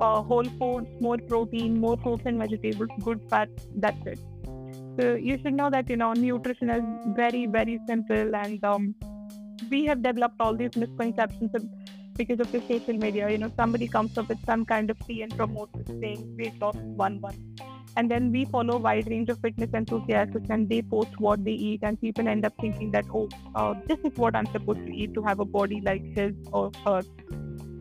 uh, 0.00 0.22
whole 0.22 0.44
foods, 0.44 0.88
more 1.00 1.18
protein, 1.18 1.80
more 1.80 1.96
fruits 1.98 2.22
and 2.24 2.38
vegetables, 2.38 2.88
good 3.02 3.20
fat, 3.28 3.48
that's 3.76 4.06
it. 4.06 4.20
So 4.98 5.14
you 5.14 5.38
should 5.42 5.54
know 5.54 5.70
that, 5.70 5.88
you 5.88 5.96
know, 5.96 6.12
nutrition 6.12 6.70
is 6.70 6.82
very, 7.14 7.46
very 7.46 7.78
simple 7.86 8.34
and 8.34 8.64
um, 8.64 8.94
we 9.70 9.84
have 9.86 10.02
developed 10.02 10.36
all 10.40 10.56
these 10.56 10.76
misconceptions 10.76 11.50
because 12.18 12.40
of 12.40 12.52
the 12.52 12.60
social 12.68 12.94
media. 12.94 13.30
You 13.30 13.38
know, 13.38 13.50
somebody 13.56 13.88
comes 13.88 14.18
up 14.18 14.28
with 14.28 14.44
some 14.44 14.66
kind 14.66 14.90
of 14.90 14.98
tea 15.06 15.22
and 15.22 15.34
promotes 15.34 15.90
saying 16.00 16.36
weight 16.38 16.60
loss 16.60 16.76
one 17.04 17.20
one. 17.20 17.36
And 17.96 18.10
then 18.10 18.30
we 18.30 18.44
follow 18.44 18.74
a 18.74 18.78
wide 18.78 19.08
range 19.08 19.28
of 19.30 19.40
fitness 19.40 19.70
enthusiasts 19.74 20.50
and 20.50 20.68
they 20.68 20.82
post 20.82 21.18
what 21.18 21.44
they 21.44 21.52
eat 21.52 21.80
and 21.82 22.00
people 22.00 22.28
end 22.28 22.44
up 22.44 22.54
thinking 22.60 22.90
that, 22.92 23.06
oh, 23.12 23.28
uh, 23.54 23.74
this 23.86 23.98
is 24.04 24.16
what 24.16 24.36
I'm 24.36 24.46
supposed 24.46 24.84
to 24.86 24.94
eat 24.94 25.14
to 25.14 25.22
have 25.22 25.40
a 25.40 25.44
body 25.44 25.80
like 25.80 26.04
his 26.14 26.34
or 26.52 26.70
her. 26.84 27.02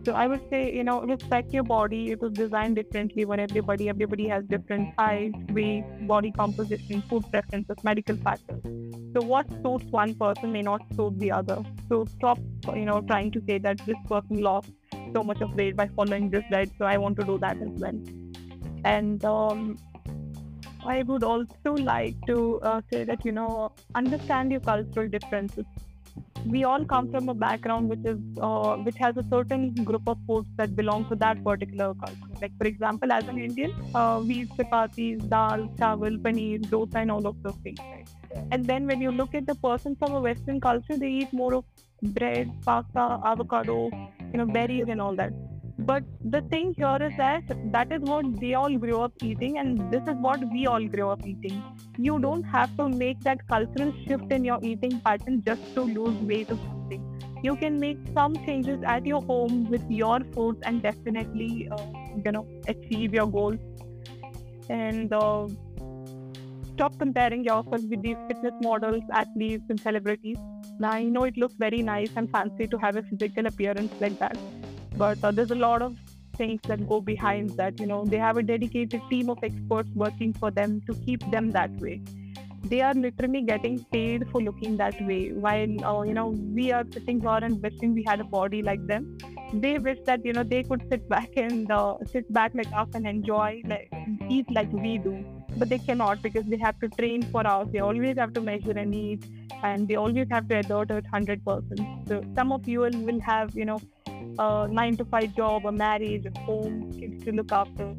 So 0.07 0.13
I 0.13 0.25
would 0.25 0.49
say, 0.49 0.73
you 0.73 0.85
know, 0.85 1.01
respect 1.01 1.51
your 1.51 1.63
body. 1.63 2.11
It 2.11 2.21
was 2.21 2.31
designed 2.31 2.77
differently 2.77 3.25
for 3.25 3.37
everybody. 3.37 3.89
Everybody 3.89 4.29
has 4.29 4.45
different 4.45 4.93
height, 4.97 5.33
weight, 5.51 5.83
body 6.07 6.31
composition, 6.31 7.01
food 7.09 7.25
preferences, 7.29 7.75
medical 7.83 8.15
factors. 8.15 8.61
So 9.13 9.21
what 9.21 9.49
suits 9.49 9.91
one 9.91 10.15
person 10.15 10.53
may 10.53 10.61
not 10.61 10.81
suit 10.95 11.19
the 11.19 11.33
other. 11.33 11.61
So 11.89 12.05
stop, 12.05 12.39
you 12.73 12.85
know, 12.85 13.01
trying 13.01 13.31
to 13.31 13.41
say 13.45 13.57
that 13.57 13.85
this 13.85 13.97
person 14.07 14.39
lost 14.41 14.69
so 15.13 15.25
much 15.25 15.41
of 15.41 15.53
weight 15.55 15.75
by 15.75 15.89
following 15.89 16.29
this 16.29 16.45
diet, 16.49 16.71
so 16.77 16.85
I 16.85 16.95
want 16.95 17.17
to 17.17 17.25
do 17.25 17.37
that 17.39 17.57
as 17.61 17.67
well. 17.71 17.99
And 18.85 19.25
um, 19.25 19.77
I 20.85 21.03
would 21.03 21.25
also 21.25 21.73
like 21.73 22.15
to 22.27 22.61
uh, 22.61 22.81
say 22.89 23.03
that 23.03 23.25
you 23.25 23.33
know 23.33 23.73
understand 23.93 24.51
your 24.51 24.61
cultural 24.61 25.09
differences 25.09 25.65
we 26.45 26.63
all 26.63 26.85
come 26.85 27.09
from 27.11 27.29
a 27.29 27.33
background 27.33 27.89
which 27.89 28.05
is 28.05 28.19
uh, 28.41 28.75
which 28.77 28.97
has 28.97 29.17
a 29.17 29.23
certain 29.29 29.73
group 29.89 30.07
of 30.07 30.17
foods 30.27 30.47
that 30.57 30.75
belong 30.75 31.05
to 31.09 31.15
that 31.15 31.43
particular 31.43 31.93
culture. 31.95 32.37
Like 32.41 32.57
for 32.57 32.67
example, 32.67 33.11
as 33.11 33.27
an 33.27 33.37
Indian, 33.37 33.73
uh, 33.95 34.21
we 34.23 34.35
eat 34.41 34.49
chapatis, 34.57 35.27
dal, 35.29 35.67
chawal, 35.81 36.21
paneer, 36.21 36.59
dosa, 36.75 37.01
and 37.01 37.11
all 37.11 37.27
of 37.27 37.41
those 37.43 37.57
things. 37.63 37.79
Right? 37.91 38.07
And 38.51 38.65
then 38.65 38.87
when 38.87 39.01
you 39.01 39.11
look 39.11 39.35
at 39.35 39.45
the 39.45 39.55
person 39.55 39.95
from 39.95 40.13
a 40.13 40.21
Western 40.21 40.61
culture, 40.61 40.97
they 40.97 41.09
eat 41.09 41.33
more 41.33 41.53
of 41.55 41.65
bread, 42.01 42.51
pasta, 42.65 43.19
avocado, 43.25 43.89
you 44.31 44.37
know, 44.37 44.45
berries, 44.45 44.85
and 44.87 45.01
all 45.01 45.15
that. 45.15 45.33
But 45.87 46.03
the 46.33 46.41
thing 46.53 46.73
here 46.77 46.97
is 47.01 47.13
that 47.17 47.43
that 47.73 47.91
is 47.91 48.01
what 48.01 48.25
they 48.41 48.53
all 48.53 48.77
grew 48.77 48.99
up 49.01 49.13
eating, 49.21 49.57
and 49.57 49.91
this 49.91 50.03
is 50.13 50.17
what 50.25 50.41
we 50.51 50.65
all 50.67 50.85
grew 50.95 51.09
up 51.09 51.25
eating. 51.25 51.63
You 51.97 52.19
don't 52.19 52.43
have 52.43 52.75
to 52.77 52.89
make 52.89 53.21
that 53.21 53.47
cultural 53.47 53.93
shift 54.05 54.31
in 54.31 54.43
your 54.43 54.59
eating 54.63 54.99
pattern 55.05 55.43
just 55.45 55.61
to 55.75 55.83
lose 55.83 56.17
weight 56.31 56.51
or 56.51 56.57
something. 56.57 57.05
You 57.43 57.55
can 57.55 57.79
make 57.79 57.99
some 58.13 58.35
changes 58.45 58.83
at 58.95 59.05
your 59.05 59.21
home 59.21 59.69
with 59.69 59.89
your 59.89 60.19
foods 60.35 60.59
and 60.63 60.81
definitely, 60.81 61.69
uh, 61.71 61.85
you 62.25 62.31
know, 62.31 62.45
achieve 62.67 63.13
your 63.13 63.27
goals. 63.27 63.59
And 64.69 65.13
uh, 65.13 65.47
stop 66.73 66.99
comparing 66.99 67.45
yourself 67.45 67.81
with 67.95 68.01
these 68.01 68.17
fitness 68.27 68.53
models, 68.61 69.03
athletes, 69.13 69.65
and 69.69 69.79
celebrities 69.79 70.37
Now, 70.79 70.91
I 70.91 71.03
know 71.03 71.23
it 71.23 71.37
looks 71.37 71.55
very 71.57 71.81
nice 71.81 72.11
and 72.15 72.29
fancy 72.29 72.67
to 72.67 72.77
have 72.77 72.97
a 72.97 73.03
physical 73.03 73.47
appearance 73.47 73.93
like 73.99 74.19
that, 74.19 74.37
but 74.97 75.23
uh, 75.23 75.31
there's 75.31 75.51
a 75.51 75.55
lot 75.55 75.81
of 75.81 75.95
things 76.37 76.61
that 76.67 76.87
go 76.87 77.01
behind 77.01 77.51
that. 77.51 77.79
You 77.79 77.87
know, 77.87 78.05
they 78.05 78.17
have 78.17 78.37
a 78.37 78.43
dedicated 78.43 79.01
team 79.09 79.29
of 79.29 79.43
experts 79.43 79.89
working 79.95 80.33
for 80.33 80.51
them 80.51 80.81
to 80.87 80.95
keep 81.05 81.29
them 81.31 81.51
that 81.51 81.71
way. 81.79 82.01
They 82.63 82.81
are 82.81 82.93
literally 82.93 83.41
getting 83.41 83.83
paid 83.85 84.27
for 84.31 84.41
looking 84.41 84.77
that 84.77 84.99
way, 85.01 85.31
while 85.31 85.85
uh, 85.85 86.01
you 86.03 86.13
know 86.13 86.27
we 86.59 86.71
are 86.71 86.83
sitting 86.93 87.21
here 87.21 87.39
and 87.49 87.61
wishing 87.61 87.93
we 87.93 88.03
had 88.07 88.19
a 88.19 88.29
body 88.35 88.61
like 88.61 88.85
them. 88.87 89.17
They 89.53 89.77
wish 89.79 89.99
that 90.05 90.25
you 90.25 90.33
know 90.33 90.43
they 90.43 90.63
could 90.63 90.83
sit 90.89 91.07
back 91.07 91.29
and 91.37 91.71
uh, 91.71 91.97
sit 92.11 92.31
back 92.33 92.53
like 92.53 92.71
us 92.73 92.89
and 92.93 93.07
enjoy, 93.07 93.61
like 93.65 93.89
eat 94.29 94.51
like 94.51 94.71
we 94.71 94.97
do 94.97 95.17
but 95.57 95.69
they 95.69 95.79
cannot 95.79 96.21
because 96.21 96.45
they 96.45 96.57
have 96.57 96.79
to 96.79 96.89
train 96.89 97.23
for 97.23 97.45
hours. 97.47 97.67
They 97.71 97.79
always 97.79 98.17
have 98.17 98.33
to 98.33 98.41
measure 98.41 98.71
and 98.71 98.93
eat, 98.93 99.25
and 99.63 99.87
they 99.87 99.95
always 99.95 100.27
have 100.31 100.47
to 100.49 100.57
adhere 100.59 100.85
to 100.85 100.97
it 100.97 101.07
hundred 101.07 101.43
percent. 101.43 101.81
So 102.07 102.21
some 102.35 102.51
of 102.51 102.67
you 102.67 102.81
will, 102.81 102.99
will 103.09 103.19
have 103.21 103.55
you 103.55 103.65
know 103.65 103.79
a 104.38 104.68
nine 104.68 104.96
to 104.96 105.04
five 105.04 105.34
job, 105.34 105.66
a 105.66 105.72
marriage, 105.72 106.26
a 106.26 106.38
home, 106.40 106.92
kids 106.98 107.24
to 107.24 107.32
look 107.32 107.52
after. 107.52 107.94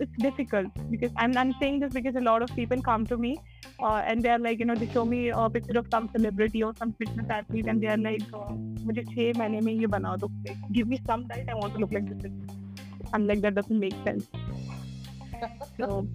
It's 0.00 0.16
difficult 0.18 0.66
because 0.90 1.10
I'm, 1.16 1.36
I'm 1.36 1.52
saying 1.60 1.80
this 1.80 1.92
because 1.92 2.14
a 2.14 2.20
lot 2.20 2.42
of 2.42 2.54
people 2.54 2.80
come 2.80 3.04
to 3.06 3.16
me 3.16 3.36
uh, 3.82 4.02
and 4.06 4.22
they're 4.22 4.38
like, 4.38 4.60
you 4.60 4.64
know, 4.64 4.76
they 4.76 4.88
show 4.88 5.04
me 5.04 5.30
a 5.30 5.50
picture 5.50 5.78
of 5.78 5.88
some 5.90 6.08
celebrity 6.10 6.62
or 6.62 6.72
some 6.76 6.92
fitness 6.92 7.26
athlete 7.28 7.66
and 7.66 7.82
they're 7.82 7.96
like, 7.96 8.22
uh, 8.32 8.54
मुझे 8.88 9.04
छह 9.04 9.38
महीने 9.38 9.60
में 9.60 9.72
ये 9.72 9.86
बना 9.94 10.16
दो 10.16 10.28
give 10.72 10.88
me 10.88 10.98
some 11.06 11.26
diet 11.28 11.48
I 11.48 11.54
want 11.54 11.74
to 11.74 11.80
look 11.80 11.92
like 11.92 12.08
this 12.22 12.32
I'm 13.12 13.26
like 13.26 13.40
that 13.42 13.54
doesn't 13.54 13.78
make 13.78 13.96
sense 14.04 14.26
so 15.78 16.06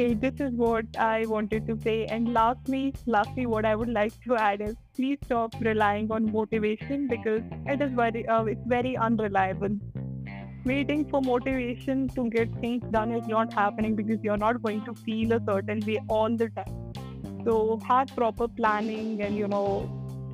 Okay, 0.00 0.14
this 0.14 0.40
is 0.40 0.54
what 0.54 0.86
I 0.96 1.26
wanted 1.26 1.66
to 1.66 1.78
say. 1.78 2.06
And 2.06 2.32
lastly, 2.32 2.94
lastly, 3.04 3.44
what 3.44 3.66
I 3.66 3.76
would 3.76 3.90
like 3.90 4.14
to 4.22 4.34
add 4.34 4.62
is 4.62 4.74
please 4.96 5.18
stop 5.24 5.54
relying 5.60 6.10
on 6.10 6.32
motivation 6.32 7.06
because 7.06 7.42
it 7.66 7.82
is 7.82 7.92
very, 7.92 8.26
uh, 8.26 8.44
it's 8.44 8.62
very 8.66 8.96
unreliable. 8.96 9.76
Waiting 10.64 11.04
for 11.10 11.20
motivation 11.20 12.08
to 12.14 12.30
get 12.30 12.50
things 12.62 12.82
done 12.90 13.12
is 13.12 13.28
not 13.28 13.52
happening 13.52 13.94
because 13.94 14.18
you're 14.22 14.38
not 14.38 14.62
going 14.62 14.82
to 14.86 14.94
feel 14.94 15.34
a 15.34 15.40
certain 15.46 15.80
way 15.86 16.00
all 16.08 16.34
the 16.34 16.48
time. 16.48 17.44
So 17.44 17.78
have 17.86 18.08
proper 18.16 18.48
planning 18.48 19.20
and 19.20 19.36
you 19.36 19.48
know 19.48 19.86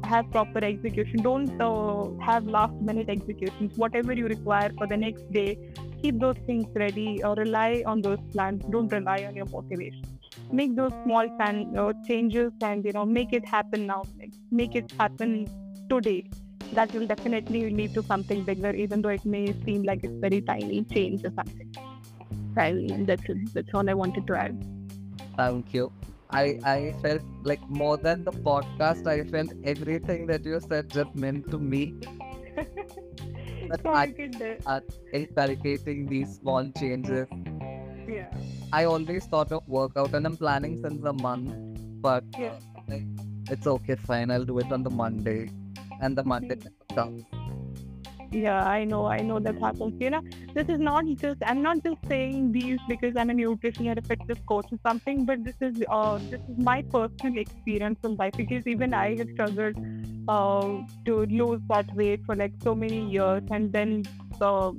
have 0.05 0.31
proper 0.31 0.65
execution. 0.65 1.23
Don't 1.25 1.61
uh, 1.61 2.05
have 2.25 2.47
last 2.47 2.81
minute 2.81 3.09
executions. 3.09 3.77
Whatever 3.77 4.13
you 4.13 4.29
require 4.29 4.71
for 4.79 4.87
the 4.87 4.97
next 4.97 5.33
day, 5.33 5.59
keep 6.07 6.21
those 6.21 6.41
things 6.47 6.67
ready 6.83 7.23
or 7.25 7.35
rely 7.35 7.83
on 7.93 8.01
those 8.01 8.19
plans. 8.33 8.65
Don't 8.71 8.93
rely 8.93 9.25
on 9.29 9.35
your 9.35 9.47
motivation. 9.47 10.19
Make 10.53 10.77
those 10.77 10.93
small 11.03 11.29
plan, 11.37 11.77
uh, 11.77 11.93
changes 12.09 12.53
and 12.69 12.85
you 12.85 12.93
know 12.97 13.05
make 13.05 13.33
it 13.39 13.47
happen 13.55 13.87
now. 13.87 14.03
Make 14.61 14.77
it 14.81 14.93
happen 15.01 15.33
today. 15.91 16.19
That 16.73 16.95
will 16.95 17.07
definitely 17.07 17.63
lead 17.71 17.95
to 17.95 18.03
something 18.03 18.45
bigger, 18.45 18.73
even 18.85 19.03
though 19.03 19.15
it 19.19 19.25
may 19.25 19.45
seem 19.65 19.83
like 19.91 20.05
it's 20.05 20.21
very 20.27 20.41
tiny 20.53 20.85
change 20.95 21.25
or 21.25 21.33
something. 21.41 21.69
Right, 22.55 22.75
and 22.97 23.07
that's 23.07 23.37
that's 23.55 23.75
all 23.75 23.91
I 23.95 23.95
wanted 24.03 24.27
to 24.33 24.39
add. 24.45 24.67
Thank 25.37 25.75
you. 25.79 25.93
I 26.43 26.45
I 26.75 26.79
felt 27.03 27.23
like 27.53 27.67
more 27.83 27.97
than 28.09 28.25
the 28.31 28.37
podcast, 28.51 29.13
I 29.15 29.19
felt 29.35 29.59
everything 29.75 30.27
that 30.33 30.53
you 30.53 30.61
said 30.69 30.95
just 31.01 31.17
meant 31.27 31.51
to 31.57 31.65
me. 31.75 31.83
that 33.69 33.83
so 33.83 33.91
I 33.91 34.03
I 34.03 34.07
could, 34.09 34.43
uh, 34.43 34.57
are 34.67 34.83
inculcating 35.13 36.07
these 36.07 36.39
small 36.39 36.71
changes. 36.79 37.29
yeah, 38.09 38.31
I 38.73 38.85
always 38.85 39.27
thought 39.27 39.53
of 39.53 39.67
workout 39.69 40.15
and 40.15 40.27
I'm 40.27 40.37
planning 40.37 40.81
since 40.83 41.05
a 41.05 41.13
month, 41.13 41.55
but 42.01 42.25
yeah. 42.39 42.59
like, 42.89 43.05
it's 43.51 43.67
okay, 43.67 43.97
fine. 43.97 44.31
I'll 44.31 44.45
do 44.45 44.59
it 44.59 44.71
on 44.73 44.83
the 44.83 44.91
Monday, 44.91 45.51
and 46.01 46.17
the 46.17 46.25
Monday 46.25 46.57
never 46.57 46.95
comes. 46.95 47.25
Yeah, 48.31 48.65
I 48.65 48.85
know, 48.85 49.07
I 49.07 49.23
know 49.23 49.39
that 49.39 49.57
happens. 49.61 49.95
You 50.01 50.11
know, 50.11 50.21
this 50.55 50.69
is 50.69 50.81
not 50.81 51.05
just 51.21 51.39
I'm 51.47 51.63
not 51.63 51.83
just 51.85 51.99
saying 52.09 52.53
these 52.53 52.81
because 52.89 53.15
I'm 53.17 53.31
a 53.31 53.35
nutrition 53.35 53.89
or 53.89 53.93
a 53.93 54.03
fitness 54.03 54.39
coach 54.49 54.67
or 54.73 54.79
something, 54.85 55.25
but 55.25 55.45
this 55.45 55.55
is 55.61 55.77
uh 55.89 56.19
this 56.31 56.41
is 56.49 56.59
my 56.59 56.83
personal 56.93 57.39
experience 57.39 57.99
in 58.05 58.17
life 58.17 58.35
because 58.37 58.67
even 58.67 58.93
I 58.95 59.17
have 59.17 59.29
struggled 59.31 59.77
uh 60.29 60.79
to 61.07 61.27
lose 61.27 61.61
that 61.69 61.87
weight 61.95 62.21
for 62.27 62.35
like 62.35 62.55
so 62.65 62.75
many 62.75 63.07
years 63.07 63.43
and 63.51 63.73
then 63.73 64.09
uh, 64.41 64.73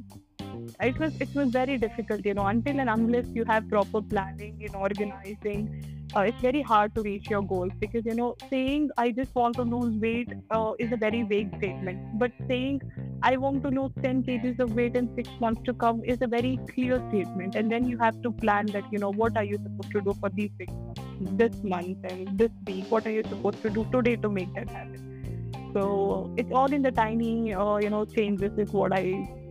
it 0.82 0.98
was 1.00 1.14
it 1.20 1.34
was 1.36 1.50
very 1.50 1.78
difficult, 1.78 2.26
you 2.26 2.34
know, 2.34 2.48
until 2.48 2.80
and 2.80 2.90
unless 2.90 3.28
you 3.34 3.46
have 3.46 3.70
proper 3.70 4.02
planning 4.02 4.58
and 4.62 4.76
organizing 4.76 5.70
uh, 6.16 6.22
it's 6.22 6.42
very 6.42 6.62
hard 6.62 6.94
to 6.96 7.02
reach 7.02 7.30
your 7.30 7.42
goals 7.42 7.72
because 7.80 8.06
you 8.06 8.16
know 8.16 8.36
saying 8.50 8.90
i 8.98 9.12
just 9.12 9.34
want 9.36 9.56
to 9.56 9.64
lose 9.64 9.94
weight 10.02 10.30
uh, 10.52 10.72
is 10.80 10.92
a 10.92 10.98
very 10.98 11.24
vague 11.24 11.50
statement. 11.58 12.00
But 12.20 12.32
saying 12.48 12.82
i 13.24 13.36
want 13.36 13.64
to 13.64 13.70
lose 13.70 13.92
10 14.02 14.24
kgs 14.24 14.60
of 14.60 14.74
weight 14.74 14.96
in 14.96 15.14
six 15.16 15.30
months 15.40 15.62
to 15.66 15.74
come 15.74 16.02
is 16.06 16.22
a 16.22 16.28
very 16.28 16.60
clear 16.70 16.98
statement. 17.10 17.56
And 17.56 17.72
then 17.72 17.88
you 17.88 17.98
have 17.98 18.22
to 18.22 18.32
plan 18.32 18.68
that 18.68 18.92
you 18.92 19.00
know 19.00 19.12
what 19.12 19.36
are 19.38 19.44
you 19.44 19.58
supposed 19.58 19.92
to 19.92 20.02
do 20.02 20.14
for 20.20 20.30
these 20.30 20.52
six 20.58 20.74
months 20.74 21.02
this 21.20 21.64
month 21.64 21.98
and 22.04 22.38
this 22.38 22.52
week? 22.66 22.86
What 22.90 23.06
are 23.06 23.12
you 23.12 23.24
supposed 23.24 23.62
to 23.64 23.70
do 23.70 23.86
today 23.92 24.16
to 24.18 24.30
make 24.30 24.54
that 24.56 24.70
happen? 24.70 25.72
So 25.74 26.34
it's 26.38 26.52
all 26.52 26.72
in 26.72 26.82
the 26.82 26.92
tiny 26.92 27.54
uh, 27.54 27.78
you 27.78 27.90
know 27.90 28.06
changes 28.06 28.58
is 28.58 28.72
what 28.72 28.94
i 28.94 29.04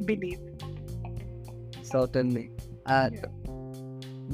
believe 0.04 0.38
Certainly. 1.90 2.50
And 2.86 3.14
Yeah. 3.14 3.26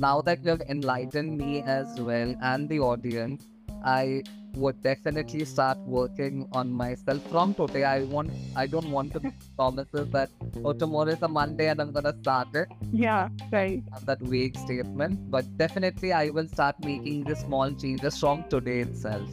now 0.07 0.21
that 0.29 0.45
you've 0.45 0.63
enlightened 0.75 1.39
me 1.39 1.63
as 1.79 1.99
well 2.11 2.35
and 2.53 2.69
the 2.69 2.81
audience, 2.81 3.47
I 3.85 4.23
would 4.55 4.83
definitely 4.83 5.45
start 5.51 5.79
working 5.87 6.47
on 6.53 6.71
myself 6.71 7.23
from 7.29 7.55
today. 7.55 7.85
I 7.85 8.05
want 8.05 8.31
I 8.55 8.67
don't 8.67 8.91
want 8.91 9.13
to 9.15 9.21
make 9.27 9.39
promises 9.57 10.11
that 10.17 10.31
oh 10.65 10.73
tomorrow 10.73 11.15
is 11.17 11.23
a 11.23 11.29
Monday 11.29 11.69
and 11.69 11.81
I'm 11.81 11.93
gonna 11.93 12.15
start 12.21 12.55
it. 12.63 12.69
yeah 12.93 13.29
right 13.51 13.83
that 14.11 14.21
vague 14.35 14.59
statement. 14.65 15.31
But 15.37 15.57
definitely 15.65 16.13
I 16.13 16.29
will 16.31 16.49
start 16.49 16.81
making 16.91 17.25
the 17.25 17.37
small 17.45 17.73
changes 17.85 18.19
from 18.25 18.45
today 18.57 18.81
itself. 18.81 19.29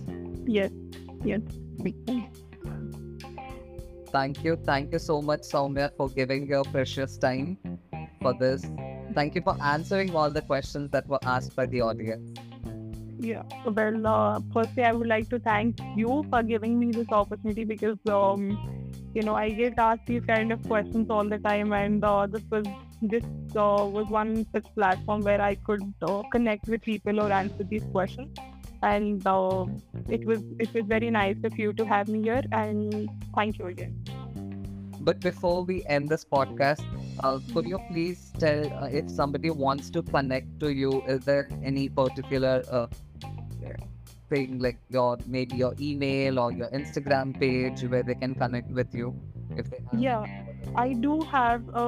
yes 0.60 0.72
yes 1.24 1.42
Thank 4.12 4.44
you. 4.44 4.56
Thank 4.68 4.92
you 4.94 5.00
so 5.00 5.22
much, 5.22 5.42
Soumya, 5.42 5.92
for 5.96 6.10
giving 6.10 6.48
your 6.48 6.64
precious 6.64 7.18
time 7.18 7.58
for 8.22 8.34
this. 8.34 8.66
Thank 9.14 9.36
you 9.36 9.42
for 9.42 9.56
answering 9.62 10.16
all 10.16 10.30
the 10.30 10.42
questions 10.42 10.92
that 10.92 11.08
were 11.08 11.20
asked 11.24 11.56
by 11.56 11.66
the 11.66 11.82
audience. 11.82 12.40
Yeah. 13.20 13.44
Well, 13.66 14.08
uh, 14.08 14.40
firstly, 14.54 14.84
I 14.84 14.94
would 14.94 15.08
like 15.08 15.30
to 15.30 15.40
thank 15.40 15.80
you 15.96 16.26
for 16.30 16.42
giving 16.42 16.80
me 16.80 16.92
this 16.92 17.12
opportunity 17.12 17.66
because, 17.66 17.98
um, 18.08 18.46
you 19.14 19.24
know, 19.24 19.36
I 19.36 19.50
get 19.50 19.78
asked 19.78 20.06
these 20.06 20.24
kind 20.26 20.54
of 20.54 20.64
questions 20.68 21.10
all 21.10 21.26
the 21.26 21.40
time, 21.40 21.74
and 21.74 22.04
uh, 22.04 22.28
this 22.28 22.44
was 22.50 22.66
this 23.02 23.24
uh, 23.56 23.86
was 23.98 24.08
one 24.08 24.46
such 24.54 24.66
platform 24.76 25.22
where 25.22 25.42
I 25.42 25.56
could 25.56 25.94
uh, 26.02 26.22
connect 26.32 26.68
with 26.68 26.82
people 26.82 27.20
or 27.20 27.32
answer 27.32 27.64
these 27.64 27.84
questions. 27.92 28.38
And 28.82 29.28
uh, 29.28 29.66
it 30.08 30.26
was 30.26 30.42
it 30.58 30.74
was 30.74 30.86
very 30.86 31.10
nice 31.10 31.44
of 31.44 31.60
you 31.60 31.74
to 31.74 31.86
have 31.86 32.08
me 32.08 32.24
here, 32.24 32.44
and 32.54 33.10
thank 33.36 33.60
you 33.60 33.66
again. 33.66 34.19
But 35.02 35.20
before 35.22 35.64
we 35.64 35.84
end 35.86 36.10
this 36.10 36.26
podcast, 36.26 36.84
uh, 37.24 37.40
could 37.54 37.66
you 37.66 37.80
please 37.90 38.32
tell 38.38 38.72
uh, 38.74 38.90
if 38.92 39.10
somebody 39.10 39.50
wants 39.50 39.90
to 39.92 40.04
connect 40.04 40.60
to 40.60 40.74
you? 40.74 41.02
Is 41.08 41.26
there 41.26 41.50
any 41.64 41.90
particular 41.90 42.64
uh, 42.70 42.88
thing 44.30 44.60
like 44.60 44.78
your 44.90 45.18
maybe 45.26 45.58
your 45.58 45.74
email 45.80 46.40
or 46.40 46.52
your 46.52 46.70
Instagram 46.70 47.38
page 47.40 47.84
where 47.84 48.04
they 48.04 48.16
can 48.16 48.36
connect 48.36 48.70
with 48.72 48.94
you? 48.94 49.16
If 49.58 49.70
they 49.72 49.78
have? 49.92 50.00
Yeah, 50.00 50.26
I 50.76 50.94
do 50.94 51.22
have 51.32 51.68
a 51.70 51.86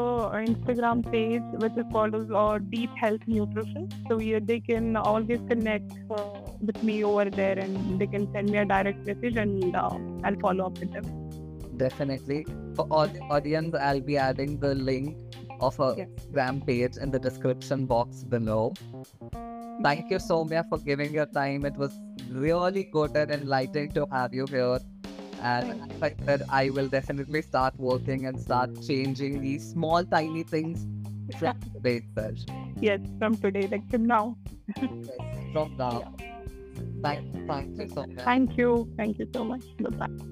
Instagram 0.48 1.10
page 1.12 1.44
which 1.62 1.74
is 1.78 1.86
called 1.92 2.16
uh, 2.32 2.58
Deep 2.58 2.90
Health 2.98 3.22
Nutrition. 3.28 3.90
So 4.10 4.20
yeah, 4.20 4.40
they 4.42 4.60
can 4.60 4.96
always 4.96 5.40
connect 5.48 5.92
uh, 6.10 6.24
with 6.60 6.82
me 6.82 7.04
over 7.04 7.30
there, 7.30 7.60
and 7.60 8.00
they 8.00 8.08
can 8.08 8.32
send 8.34 8.50
me 8.50 8.58
a 8.58 8.66
direct 8.66 9.06
message, 9.06 9.36
and 9.36 9.76
uh, 9.76 9.98
I'll 10.24 10.40
follow 10.40 10.66
up 10.66 10.80
with 10.80 10.92
them. 10.94 11.21
Definitely. 11.82 12.46
For 12.76 12.86
all 12.92 13.08
the 13.08 13.22
audience, 13.36 13.74
I'll 13.74 14.02
be 14.02 14.18
adding 14.18 14.60
the 14.60 14.76
link 14.76 15.18
of 15.60 15.80
a 15.80 15.96
Yes. 15.98 16.10
Instagram 16.10 16.64
page 16.68 16.98
in 17.06 17.12
the 17.16 17.20
description 17.28 17.86
box 17.92 18.24
below. 18.24 18.74
Thank 19.86 20.12
you, 20.12 20.20
Soumya, 20.26 20.64
for 20.70 20.78
giving 20.90 21.14
your 21.20 21.26
time. 21.38 21.66
It 21.66 21.78
was 21.84 22.00
really 22.30 22.84
good 22.98 23.18
and 23.22 23.32
enlightening 23.32 23.92
to 23.94 24.06
have 24.12 24.36
you 24.40 24.46
here. 24.56 24.80
And 25.42 25.72
as 25.86 26.04
I 26.08 26.12
said, 26.26 26.44
I 26.50 26.70
will 26.70 26.88
definitely 26.88 27.42
start 27.42 27.80
working 27.90 28.28
and 28.28 28.40
start 28.40 28.76
changing 28.88 29.42
these 29.42 29.70
small, 29.72 30.06
tiny 30.06 30.44
things 30.44 30.86
from 31.40 31.60
today. 31.74 32.02
Yes, 32.80 33.00
from 33.18 33.38
today, 33.38 33.68
like 33.72 33.90
from 33.90 34.06
now. 34.06 34.38
From 35.54 35.74
now. 35.78 36.14
Thank, 37.02 37.48
thank 37.48 37.80
you 37.80 37.90
so 37.90 38.06
much. 38.06 38.24
Thank 38.30 38.58
you. 38.58 38.70
Thank 38.98 39.18
you 39.24 39.28
so 39.34 39.44
much. 39.44 39.66
Bye 39.80 39.98
bye. 40.04 40.31